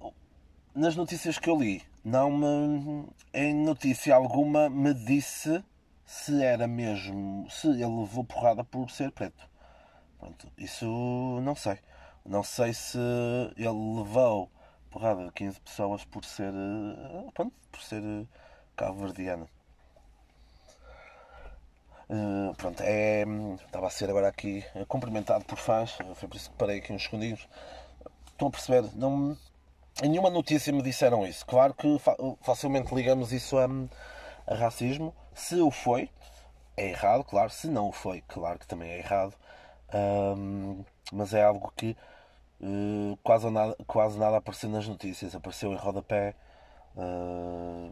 Nas 0.74 0.96
notícias 0.96 1.40
que 1.40 1.50
eu 1.50 1.60
li, 1.60 1.82
não 2.04 2.32
me. 2.32 3.08
Em 3.34 3.54
notícia 3.54 4.16
alguma 4.16 4.70
me 4.70 4.94
disse 4.94 5.64
se 6.10 6.44
era 6.44 6.68
mesmo. 6.68 7.48
Se 7.52 7.68
ele 7.68 7.86
levou 7.86 8.24
porrada 8.24 8.64
por 8.64 8.90
ser 8.90 9.12
preto. 9.12 9.48
Pronto, 10.18 10.52
isso 10.58 10.86
não 11.44 11.56
sei. 11.56 11.78
Não 12.26 12.44
sei 12.44 12.74
se 12.74 12.98
ele 13.56 13.98
levou 13.98 14.50
porrada 14.90 15.26
de 15.26 15.32
15 15.32 15.62
pessoas 15.62 16.04
por 16.06 16.26
ser. 16.26 16.52
Pronto, 17.36 17.54
por 17.72 17.82
ser 17.82 18.02
cabo-verdiano. 18.76 19.48
Uh, 22.10 22.56
pronto, 22.56 22.82
é, 22.82 23.24
estava 23.64 23.86
a 23.86 23.90
ser 23.92 24.10
agora 24.10 24.30
aqui 24.30 24.66
cumprimentado 24.88 25.46
por 25.46 25.60
fãs, 25.60 25.92
foi 26.16 26.28
por 26.28 26.38
isso 26.38 26.50
que 26.50 26.58
parei 26.58 26.80
aqui 26.80 26.92
uns 26.92 27.04
segundinhos. 27.04 27.48
Estão 28.32 28.48
a 28.48 28.52
perceber? 28.52 28.90
Não, 28.96 29.38
em 30.02 30.10
nenhuma 30.10 30.32
notícia 30.32 30.74
me 30.74 30.82
disseram 30.82 31.24
isso. 31.28 31.46
Claro 31.46 31.76
que 31.76 31.88
facilmente 32.42 32.96
ligamos 32.96 33.32
isso 33.32 33.60
a, 33.60 33.68
a, 34.48 34.56
racismo. 34.56 35.14
Se 35.40 35.56
o 35.62 35.72
foi, 35.72 36.10
é 36.76 36.90
errado, 36.90 37.24
claro. 37.24 37.50
Se 37.50 37.68
não 37.68 37.90
o 37.90 37.92
foi, 37.92 38.22
claro 38.28 38.60
que 38.60 38.68
também 38.68 38.92
é 38.92 39.00
errado. 39.00 39.34
Um, 39.94 40.84
mas 41.12 41.34
é 41.34 41.44
algo 41.44 41.74
que 41.76 41.96
uh, 42.62 43.18
quase, 43.24 43.50
nada, 43.50 43.76
quase 43.88 44.20
nada 44.20 44.38
apareceu 44.38 44.70
nas 44.70 44.88
notícias. 44.88 45.34
Apareceu 45.34 45.72
em 45.72 45.78
rodapé. 45.78 46.36
Uh, 46.96 47.92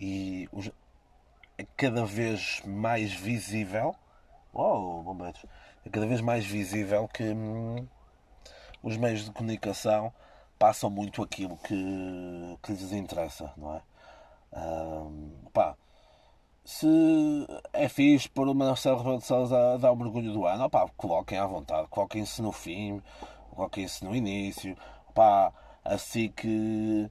e 0.00 0.48
os, 0.50 0.70
é 1.58 1.66
cada 1.76 2.04
vez 2.06 2.62
mais 2.64 3.12
visível. 3.12 3.94
Oh, 4.52 5.02
bombeiros! 5.02 5.44
É 5.84 5.90
cada 5.90 6.06
vez 6.06 6.22
mais 6.22 6.44
visível 6.46 7.06
que 7.06 7.22
hum, 7.22 7.86
os 8.82 8.96
meios 8.96 9.26
de 9.26 9.30
comunicação 9.30 10.12
passam 10.58 10.88
muito 10.90 11.22
aquilo 11.22 11.58
que, 11.58 12.58
que 12.62 12.72
lhes 12.72 12.92
interessa, 12.92 13.52
não 13.58 13.76
é? 13.76 13.82
Hum, 14.52 15.32
pá, 15.52 15.76
se 16.64 16.86
é 17.72 17.88
fixe 17.88 18.28
por 18.28 18.48
uma 18.48 18.66
Marcelo 18.66 18.98
Rebelo 18.98 19.18
de 19.18 19.24
Sousa 19.24 19.78
dar 19.78 19.92
o 19.92 19.96
mergulho 19.96 20.32
do 20.32 20.46
ano, 20.46 20.64
opá, 20.64 20.88
coloquem 20.96 21.38
à 21.38 21.46
vontade, 21.46 21.88
coloquem-se 21.88 22.42
no 22.42 22.52
fim, 22.52 23.02
coloquem-se 23.54 24.04
no 24.04 24.14
início, 24.14 24.76
opá, 25.08 25.52
assim 25.84 26.28
que 26.30 27.10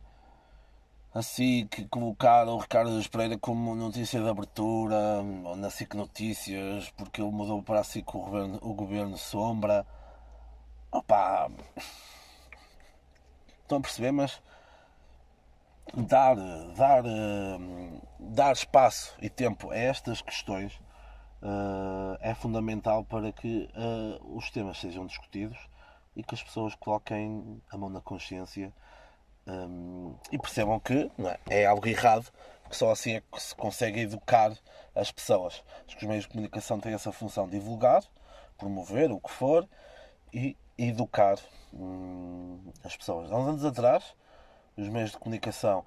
assim 1.13 1.65
que 1.67 1.85
colocaram 1.87 2.55
o 2.55 2.59
Ricardo 2.59 2.99
Espreira 2.99 3.37
como 3.37 3.73
notícia 3.73 4.21
de 4.21 4.27
abertura 4.27 5.23
na 5.55 5.69
SIC 5.69 5.95
Notícias 5.95 6.89
porque 6.97 7.21
ele 7.21 7.31
mudou 7.31 7.63
para 7.63 7.79
a 7.79 7.83
SIC 7.85 8.13
o 8.13 8.19
governo, 8.19 8.59
o 8.61 8.73
governo 8.73 9.17
Sombra 9.17 9.87
opá 10.91 11.49
estão 13.61 13.77
a 13.77 13.81
perceber 13.81 14.11
mas 14.11 14.41
dar, 15.93 16.35
dar, 16.75 17.03
dar 18.19 18.53
espaço 18.53 19.15
e 19.21 19.29
tempo 19.29 19.71
a 19.71 19.77
estas 19.77 20.21
questões 20.21 20.73
uh, 21.41 22.17
é 22.19 22.33
fundamental 22.33 23.03
para 23.03 23.31
que 23.31 23.69
uh, 23.75 24.37
os 24.37 24.49
temas 24.49 24.79
sejam 24.79 25.05
discutidos 25.05 25.57
e 26.15 26.23
que 26.23 26.33
as 26.33 26.41
pessoas 26.41 26.75
coloquem 26.75 27.61
a 27.69 27.77
mão 27.77 27.89
na 27.89 28.01
consciência 28.01 28.73
um, 29.47 30.15
e 30.31 30.39
percebam 30.39 30.79
que 30.79 31.11
é? 31.49 31.61
é? 31.61 31.65
algo 31.65 31.87
errado, 31.87 32.31
que 32.69 32.75
só 32.75 32.91
assim 32.91 33.15
é 33.15 33.21
que 33.21 33.41
se 33.41 33.55
consegue 33.55 33.99
educar 33.99 34.51
as 34.95 35.11
pessoas. 35.11 35.63
Acho 35.85 35.97
que 35.97 36.03
os 36.03 36.09
meios 36.09 36.23
de 36.23 36.31
comunicação 36.31 36.79
têm 36.79 36.93
essa 36.93 37.11
função 37.11 37.45
de 37.45 37.51
divulgar, 37.51 38.03
promover 38.57 39.11
o 39.11 39.19
que 39.19 39.29
for 39.29 39.67
e 40.33 40.57
educar 40.77 41.37
hum, 41.73 42.59
as 42.83 42.95
pessoas. 42.95 43.31
Há 43.31 43.37
uns 43.37 43.47
anos 43.49 43.65
atrás, 43.65 44.15
os 44.77 44.87
meios 44.89 45.11
de 45.11 45.17
comunicação 45.17 45.85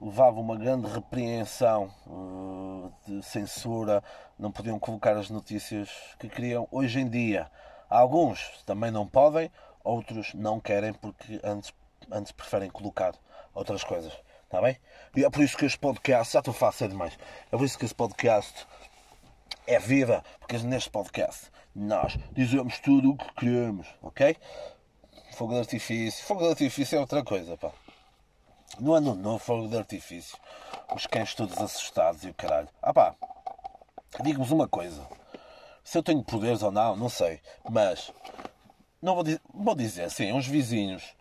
levavam 0.00 0.40
uma 0.40 0.56
grande 0.56 0.88
repreensão 0.88 1.92
uh, 2.06 2.92
de 3.06 3.22
censura, 3.22 4.02
não 4.38 4.50
podiam 4.50 4.78
colocar 4.78 5.16
as 5.16 5.28
notícias 5.28 5.90
que 6.18 6.28
queriam. 6.28 6.66
Hoje 6.70 7.00
em 7.00 7.08
dia, 7.08 7.50
alguns 7.88 8.62
também 8.64 8.90
não 8.90 9.06
podem, 9.06 9.50
outros 9.84 10.32
não 10.32 10.58
querem 10.58 10.92
porque 10.94 11.38
antes, 11.44 11.74
antes 12.10 12.32
preferem 12.32 12.70
colocar 12.70 13.14
outras 13.54 13.84
coisas. 13.84 14.12
Está 14.44 14.60
bem? 14.60 14.76
E 15.14 15.24
é 15.24 15.30
por 15.30 15.42
isso 15.42 15.56
que 15.56 15.66
este 15.66 15.78
podcast, 15.78 16.32
já 16.32 16.38
estou 16.40 16.54
fácil 16.54 16.88
demais, 16.88 17.16
é 17.52 17.56
por 17.56 17.64
isso 17.64 17.78
que 17.78 17.84
este 17.84 17.94
podcast 17.94 18.66
é 19.66 19.78
vida, 19.78 20.24
porque 20.40 20.58
neste 20.58 20.90
podcast 20.90 21.50
nós 21.74 22.18
dizemos 22.32 22.80
tudo 22.80 23.12
o 23.12 23.16
que 23.16 23.32
queremos, 23.34 23.86
ok? 24.02 24.36
Fogo 25.34 25.52
de 25.52 25.60
artifício, 25.60 26.24
fogo 26.24 26.42
de 26.42 26.48
artifício 26.48 26.96
é 26.96 27.00
outra 27.00 27.22
coisa, 27.22 27.56
pá. 27.56 27.70
No 28.78 28.94
ano 28.94 29.14
novo, 29.14 29.38
fogo 29.38 29.68
de 29.68 29.76
artifício. 29.76 30.38
Os 30.94 31.06
cães 31.06 31.34
todos 31.34 31.58
assustados 31.58 32.24
e 32.24 32.28
o 32.28 32.34
caralho. 32.34 32.68
Ah 32.80 32.94
pá, 32.94 33.14
digo-vos 34.22 34.50
uma 34.50 34.68
coisa. 34.68 35.06
Se 35.82 35.98
eu 35.98 36.02
tenho 36.02 36.22
poderes 36.22 36.62
ou 36.62 36.70
não, 36.70 36.96
não 36.96 37.08
sei. 37.08 37.40
Mas, 37.68 38.12
não 39.02 39.14
vou 39.14 39.24
dizer, 39.24 39.40
vou 39.52 39.74
dizer 39.74 40.04
assim, 40.04 40.32
uns 40.32 40.46
vizinhos, 40.46 41.14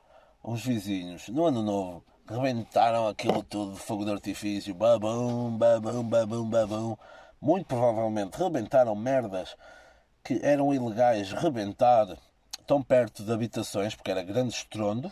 uns 0.43 0.63
vizinhos, 0.63 1.27
no 1.29 1.45
ano 1.45 1.63
novo, 1.63 2.05
rebentaram 2.27 3.07
aquilo 3.07 3.41
tudo 3.43 3.73
de 3.73 3.79
fogo 3.79 4.05
de 4.05 4.11
artifício. 4.11 4.73
Babum, 4.75 5.57
babum, 5.57 6.03
babum, 6.03 6.49
babum. 6.49 6.97
Muito 7.41 7.65
provavelmente 7.65 8.37
rebentaram 8.37 8.95
merdas 8.95 9.55
que 10.23 10.39
eram 10.43 10.73
ilegais 10.73 11.31
rebentar 11.31 12.07
tão 12.67 12.83
perto 12.83 13.23
de 13.23 13.31
habitações, 13.31 13.95
porque 13.95 14.11
era 14.11 14.21
grande 14.21 14.53
estrondo 14.53 15.11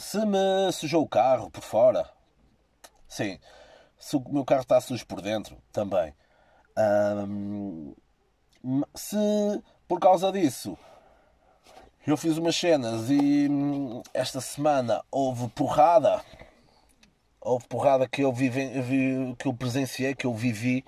Se 0.00 0.24
me 0.26 0.72
sujou 0.72 1.02
o 1.02 1.08
carro 1.08 1.50
por 1.50 1.62
fora, 1.62 2.08
sim. 3.08 3.38
Se 3.98 4.16
o 4.16 4.24
meu 4.28 4.44
carro 4.44 4.62
está 4.62 4.80
sujo 4.80 5.06
por 5.06 5.20
dentro, 5.20 5.56
também. 5.72 6.14
Se 8.94 9.16
por 9.86 10.00
causa 10.00 10.32
disso 10.32 10.76
eu 12.06 12.16
fiz 12.18 12.36
umas 12.36 12.54
cenas 12.54 13.08
e 13.08 13.48
hum, 13.48 14.02
esta 14.12 14.38
semana 14.38 15.02
houve 15.10 15.48
porrada, 15.48 16.22
houve 17.40 17.66
porrada 17.66 18.06
que 18.06 18.22
eu 18.22 18.30
vivi, 18.32 19.34
que 19.38 19.48
eu 19.48 19.54
presenciei, 19.54 20.14
que 20.14 20.26
eu 20.26 20.34
vivi. 20.34 20.84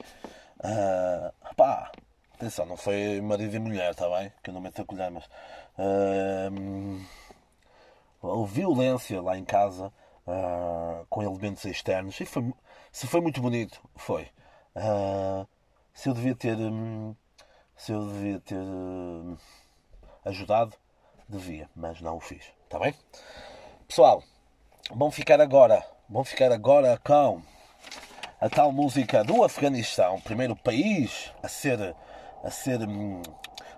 Uh, 0.58 1.54
pá, 1.54 1.90
atenção, 2.34 2.66
não 2.66 2.76
foi 2.76 3.18
marido 3.22 3.56
e 3.56 3.58
mulher, 3.58 3.92
está 3.92 4.08
bem? 4.10 4.30
Que 4.42 4.50
eu 4.50 4.54
não 4.54 4.60
meto 4.60 4.82
a 4.82 4.84
colher, 4.84 5.10
mas. 5.10 5.24
Uh, 5.78 7.00
houve 8.20 8.60
violência 8.60 9.20
lá 9.20 9.36
em 9.36 9.44
casa 9.44 9.92
uh, 10.26 11.06
com 11.08 11.22
elementos 11.22 11.64
externos. 11.64 12.18
E 12.20 12.24
foi, 12.24 12.52
se 12.92 13.06
foi 13.06 13.20
muito 13.20 13.40
bonito, 13.40 13.80
foi. 13.94 14.28
Uh, 14.74 15.46
se 15.92 16.08
eu 16.08 16.14
devia 16.14 16.34
ter. 16.34 16.56
Um, 16.56 17.14
se 17.76 17.92
eu 17.92 18.06
devia 18.06 18.40
ter 18.40 18.58
um, 18.58 19.36
ajudado, 20.24 20.74
devia, 21.28 21.68
mas 21.74 22.00
não 22.00 22.16
o 22.16 22.20
fiz. 22.20 22.44
Está 22.64 22.78
bem? 22.78 22.94
Pessoal, 23.86 24.22
vamos 24.90 25.14
ficar 25.14 25.40
agora. 25.40 25.84
Vamos 26.08 26.28
ficar 26.28 26.52
agora 26.52 26.98
com 27.04 27.42
a 28.40 28.48
tal 28.48 28.70
música 28.70 29.24
do 29.24 29.42
Afeganistão, 29.42 30.20
primeiro 30.20 30.54
país 30.54 31.32
a 31.42 31.48
ser, 31.48 31.96
a 32.44 32.50
ser 32.50 32.80
hum, 32.80 33.22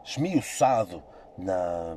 esmiuçado 0.05 1.03
na, 1.37 1.97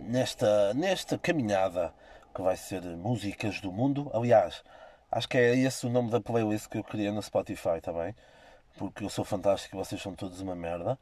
nesta, 0.00 0.74
nesta 0.74 1.18
caminhada 1.18 1.92
que 2.34 2.42
vai 2.42 2.56
ser 2.56 2.82
Músicas 2.82 3.60
do 3.60 3.72
Mundo. 3.72 4.10
Aliás, 4.14 4.62
acho 5.10 5.28
que 5.28 5.38
é 5.38 5.56
esse 5.56 5.86
o 5.86 5.90
nome 5.90 6.10
da 6.10 6.20
playlist 6.20 6.68
que 6.68 6.78
eu 6.78 6.84
queria 6.84 7.12
no 7.12 7.22
Spotify 7.22 7.80
também, 7.82 8.14
porque 8.78 9.04
eu 9.04 9.08
sou 9.08 9.24
fantástico 9.24 9.76
e 9.76 9.78
vocês 9.78 10.00
são 10.00 10.14
todos 10.14 10.40
uma 10.40 10.54
merda. 10.54 10.98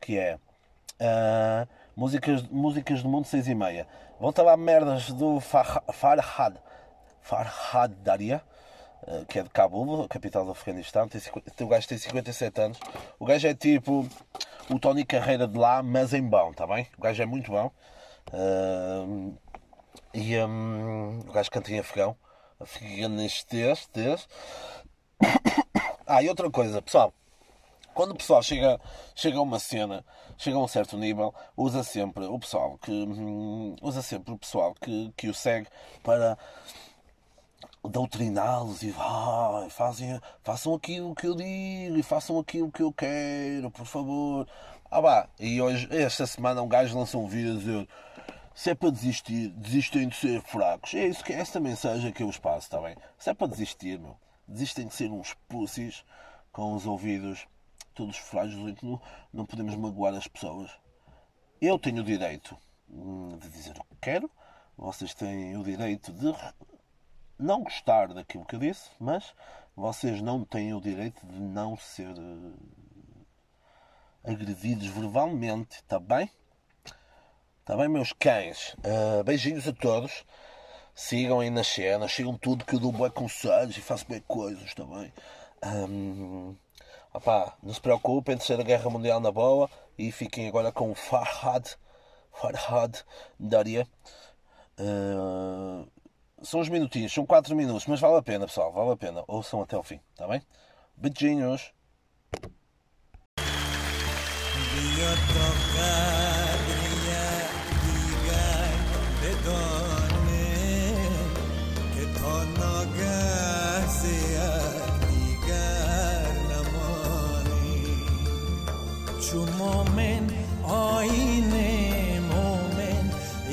Que 0.00 0.18
é 0.18 0.36
uh, 0.36 1.68
músicas, 1.96 2.42
músicas 2.48 3.02
do 3.02 3.08
Mundo 3.08 3.26
6 3.26 3.48
e 3.48 3.54
meia. 3.54 3.86
Volta 4.20 4.42
lá 4.42 4.56
merdas 4.56 5.10
do 5.12 5.40
Farhad, 5.40 6.56
Farhad 7.20 7.92
Daria 8.02 8.42
ah, 9.06 9.24
que 9.28 9.38
é 9.40 9.42
de 9.42 9.50
Cabul, 9.50 10.06
capital 10.08 10.44
do 10.44 10.52
Afeganistão. 10.52 11.08
Tem, 11.08 11.20
o 11.60 11.68
gajo 11.68 11.88
tem 11.88 11.98
57 11.98 12.60
anos. 12.60 12.78
O 13.18 13.24
gajo 13.24 13.48
é 13.48 13.54
tipo 13.54 14.06
o 14.70 14.78
Tony 14.78 15.04
Carreira 15.04 15.48
de 15.48 15.58
lá, 15.58 15.82
mas 15.82 16.12
em 16.14 16.22
bom, 16.22 16.50
está 16.52 16.66
bem? 16.66 16.86
O 16.96 17.02
gajo 17.02 17.22
é 17.22 17.26
muito 17.26 17.50
bom. 17.50 17.70
Uh, 18.30 19.36
e 20.14 20.36
um, 20.38 21.20
o 21.20 21.32
gajo 21.32 21.50
canta 21.50 21.72
em 21.72 21.78
afegão. 21.78 22.16
Afeganistês. 22.60 23.88
Ah, 26.04 26.22
e 26.22 26.28
outra 26.28 26.50
coisa, 26.50 26.82
pessoal. 26.82 27.14
Quando 27.94 28.10
o 28.10 28.16
pessoal 28.16 28.42
chega, 28.42 28.80
chega 29.14 29.38
a 29.38 29.42
uma 29.42 29.58
cena, 29.58 30.04
chega 30.36 30.56
a 30.56 30.60
um 30.60 30.68
certo 30.68 30.96
nível, 30.96 31.34
usa 31.56 31.82
sempre 31.82 32.24
o 32.24 32.38
pessoal 32.38 32.76
que 32.78 32.90
hum, 32.90 33.76
usa 33.80 34.02
sempre 34.02 34.34
o 34.34 34.38
pessoal 34.38 34.74
que, 34.74 35.12
que 35.16 35.28
o 35.28 35.34
segue 35.34 35.68
para 36.02 36.36
doutriná-los 37.84 38.82
e 38.82 38.94
ah, 38.98 39.66
fazem, 39.70 40.20
façam 40.42 40.74
aquilo 40.74 41.14
que 41.14 41.26
eu 41.26 41.34
digo 41.34 41.96
e 41.96 42.02
façam 42.02 42.38
aquilo 42.38 42.70
que 42.70 42.82
eu 42.82 42.92
quero, 42.92 43.70
por 43.70 43.86
favor. 43.86 44.46
Ah 44.90 45.00
vá, 45.00 45.28
e 45.38 45.60
hoje, 45.60 45.88
esta 45.90 46.26
semana 46.26 46.62
um 46.62 46.68
gajo 46.68 46.98
lançou 46.98 47.22
um 47.22 47.28
vídeo 47.28 47.54
a 47.54 47.58
dizer 47.58 47.88
se 48.54 48.70
é 48.70 48.74
para 48.74 48.90
desistir, 48.90 49.48
desistem 49.50 50.08
de 50.08 50.16
ser 50.16 50.40
fracos. 50.42 50.94
É 50.94 51.06
isso 51.06 51.24
que 51.24 51.32
é 51.32 51.36
esta 51.36 51.58
mensagem 51.60 52.12
que 52.12 52.22
eu 52.22 52.26
vos 52.26 52.38
passo, 52.38 52.66
está 52.66 52.80
bem? 52.80 52.96
Se 53.18 53.30
é 53.30 53.34
para 53.34 53.46
desistir, 53.46 53.98
meu, 53.98 54.16
desistem 54.46 54.86
de 54.86 54.94
ser 54.94 55.10
uns 55.10 55.34
pussies 55.48 56.04
com 56.52 56.74
os 56.74 56.86
ouvidos 56.86 57.46
todos 57.94 58.16
frágeis, 58.16 58.58
não, 58.82 59.00
não 59.32 59.46
podemos 59.46 59.74
magoar 59.76 60.14
as 60.14 60.26
pessoas. 60.26 60.70
Eu 61.60 61.78
tenho 61.78 62.02
o 62.02 62.04
direito 62.04 62.56
hum, 62.90 63.38
de 63.38 63.48
dizer 63.48 63.76
o 63.78 63.84
que 63.84 63.96
quero, 64.00 64.30
vocês 64.76 65.14
têm 65.14 65.56
o 65.56 65.62
direito 65.62 66.12
de 66.12 66.34
não 67.38 67.62
gostar 67.62 68.12
daquilo 68.12 68.44
que 68.44 68.56
eu 68.56 68.60
disse, 68.60 68.90
mas 68.98 69.34
vocês 69.76 70.20
não 70.20 70.44
têm 70.44 70.74
o 70.74 70.80
direito 70.80 71.24
de 71.26 71.40
não 71.40 71.76
ser 71.76 72.12
uh, 72.18 72.54
agredidos 74.24 74.86
verbalmente, 74.86 75.76
está 75.76 75.98
bem? 75.98 76.30
Está 77.62 77.76
bem, 77.76 77.88
meus 77.88 78.12
cães? 78.12 78.74
Uh, 78.78 79.22
beijinhos 79.22 79.68
a 79.68 79.72
todos. 79.72 80.24
Sigam 80.96 81.38
aí 81.38 81.48
nas 81.48 81.68
cenas, 81.68 82.12
sigam 82.12 82.36
tudo 82.36 82.64
que 82.64 82.74
eu 82.74 82.80
dou 82.80 82.90
bem 82.90 83.08
conselhos 83.08 83.76
e 83.76 83.80
faço 83.80 84.04
bem 84.08 84.20
coisas 84.26 84.74
também. 84.74 85.12
Um, 85.64 86.56
não 87.62 87.72
se 87.72 87.80
preocupem, 87.80 88.36
Terceira 88.36 88.64
Guerra 88.64 88.90
Mundial 88.90 89.20
na 89.20 89.30
boa 89.30 89.70
e 89.96 90.10
fiquem 90.10 90.48
agora 90.48 90.72
com 90.72 90.92
Farhad, 90.92 91.64
Farhad 92.32 92.96
Daria. 93.38 93.86
Uh, 94.80 95.86
são 96.42 96.58
uns 96.58 96.68
minutinhos, 96.68 97.12
são 97.12 97.24
4 97.24 97.54
minutos, 97.54 97.86
mas 97.86 98.00
vale 98.00 98.16
a 98.16 98.22
pena, 98.22 98.44
pessoal, 98.44 98.72
vale 98.72 98.90
a 98.90 98.96
pena. 98.96 99.22
Ouçam 99.28 99.62
até 99.62 99.76
o 99.76 99.84
fim, 99.84 100.00
está 100.12 100.26
bem? 100.26 100.42
Beijinhos! 100.96 101.72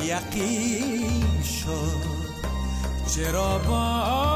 یقین 0.10 1.43
شد. 1.43 2.10
چرا 3.15 3.58
با 3.58 4.29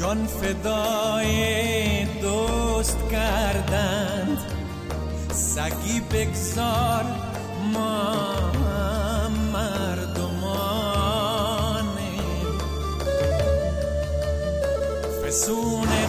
جان 0.00 0.26
فدای 0.26 2.04
دوست 2.04 2.98
کردند 3.10 4.38
سگی 5.32 6.00
بگذار 6.00 7.04
ما 7.72 8.24
مردمانیم. 9.52 10.40
فسونه 15.24 15.99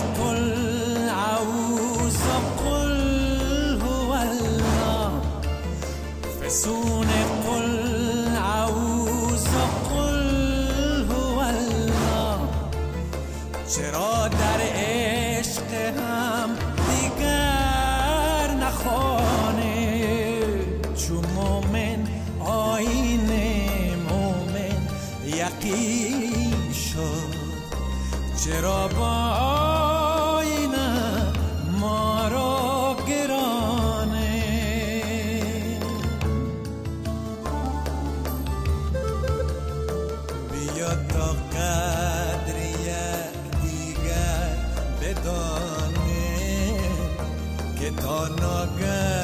Ketanagam 47.80 49.20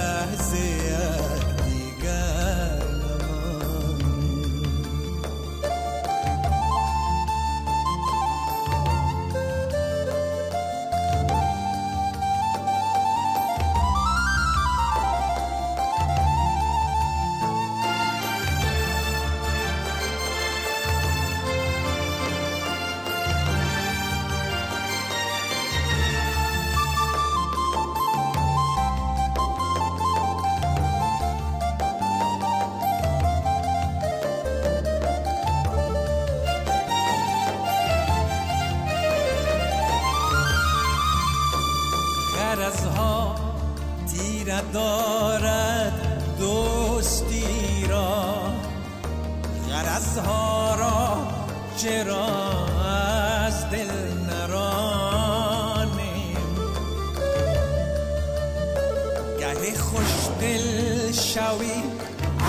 مشغل 60.17 61.11
شوی 61.11 61.83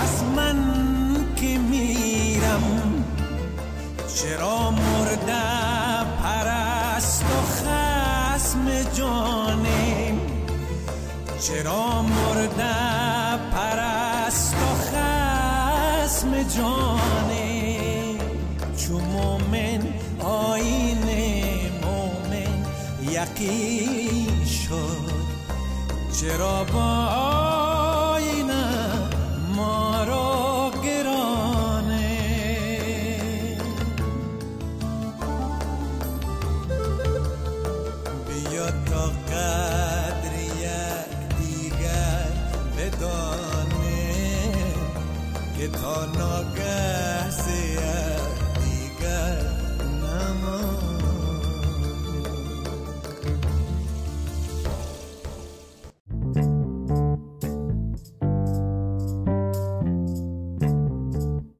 از 0.03 0.23
من 0.35 0.57
که 1.35 1.57
میرم. 1.57 3.05
چرا 4.15 4.71
مرده 4.71 6.03
پرست 6.23 7.23
و 7.23 7.41
خسم 7.51 8.83
جانم 8.93 10.19
چرا 11.41 12.01
مرده 12.01 13.37
پرست 13.53 14.55
و 14.55 14.75
خسم 14.85 16.43
جانم 16.43 18.17
چو 18.77 18.99
مومن 18.99 19.81
آین 20.19 21.03
مومن 21.83 22.65
یقین 23.11 24.45
شد. 24.45 25.09
چرا 26.21 26.63
با 26.63 27.58
not 46.07 46.55
good. 46.55 47.08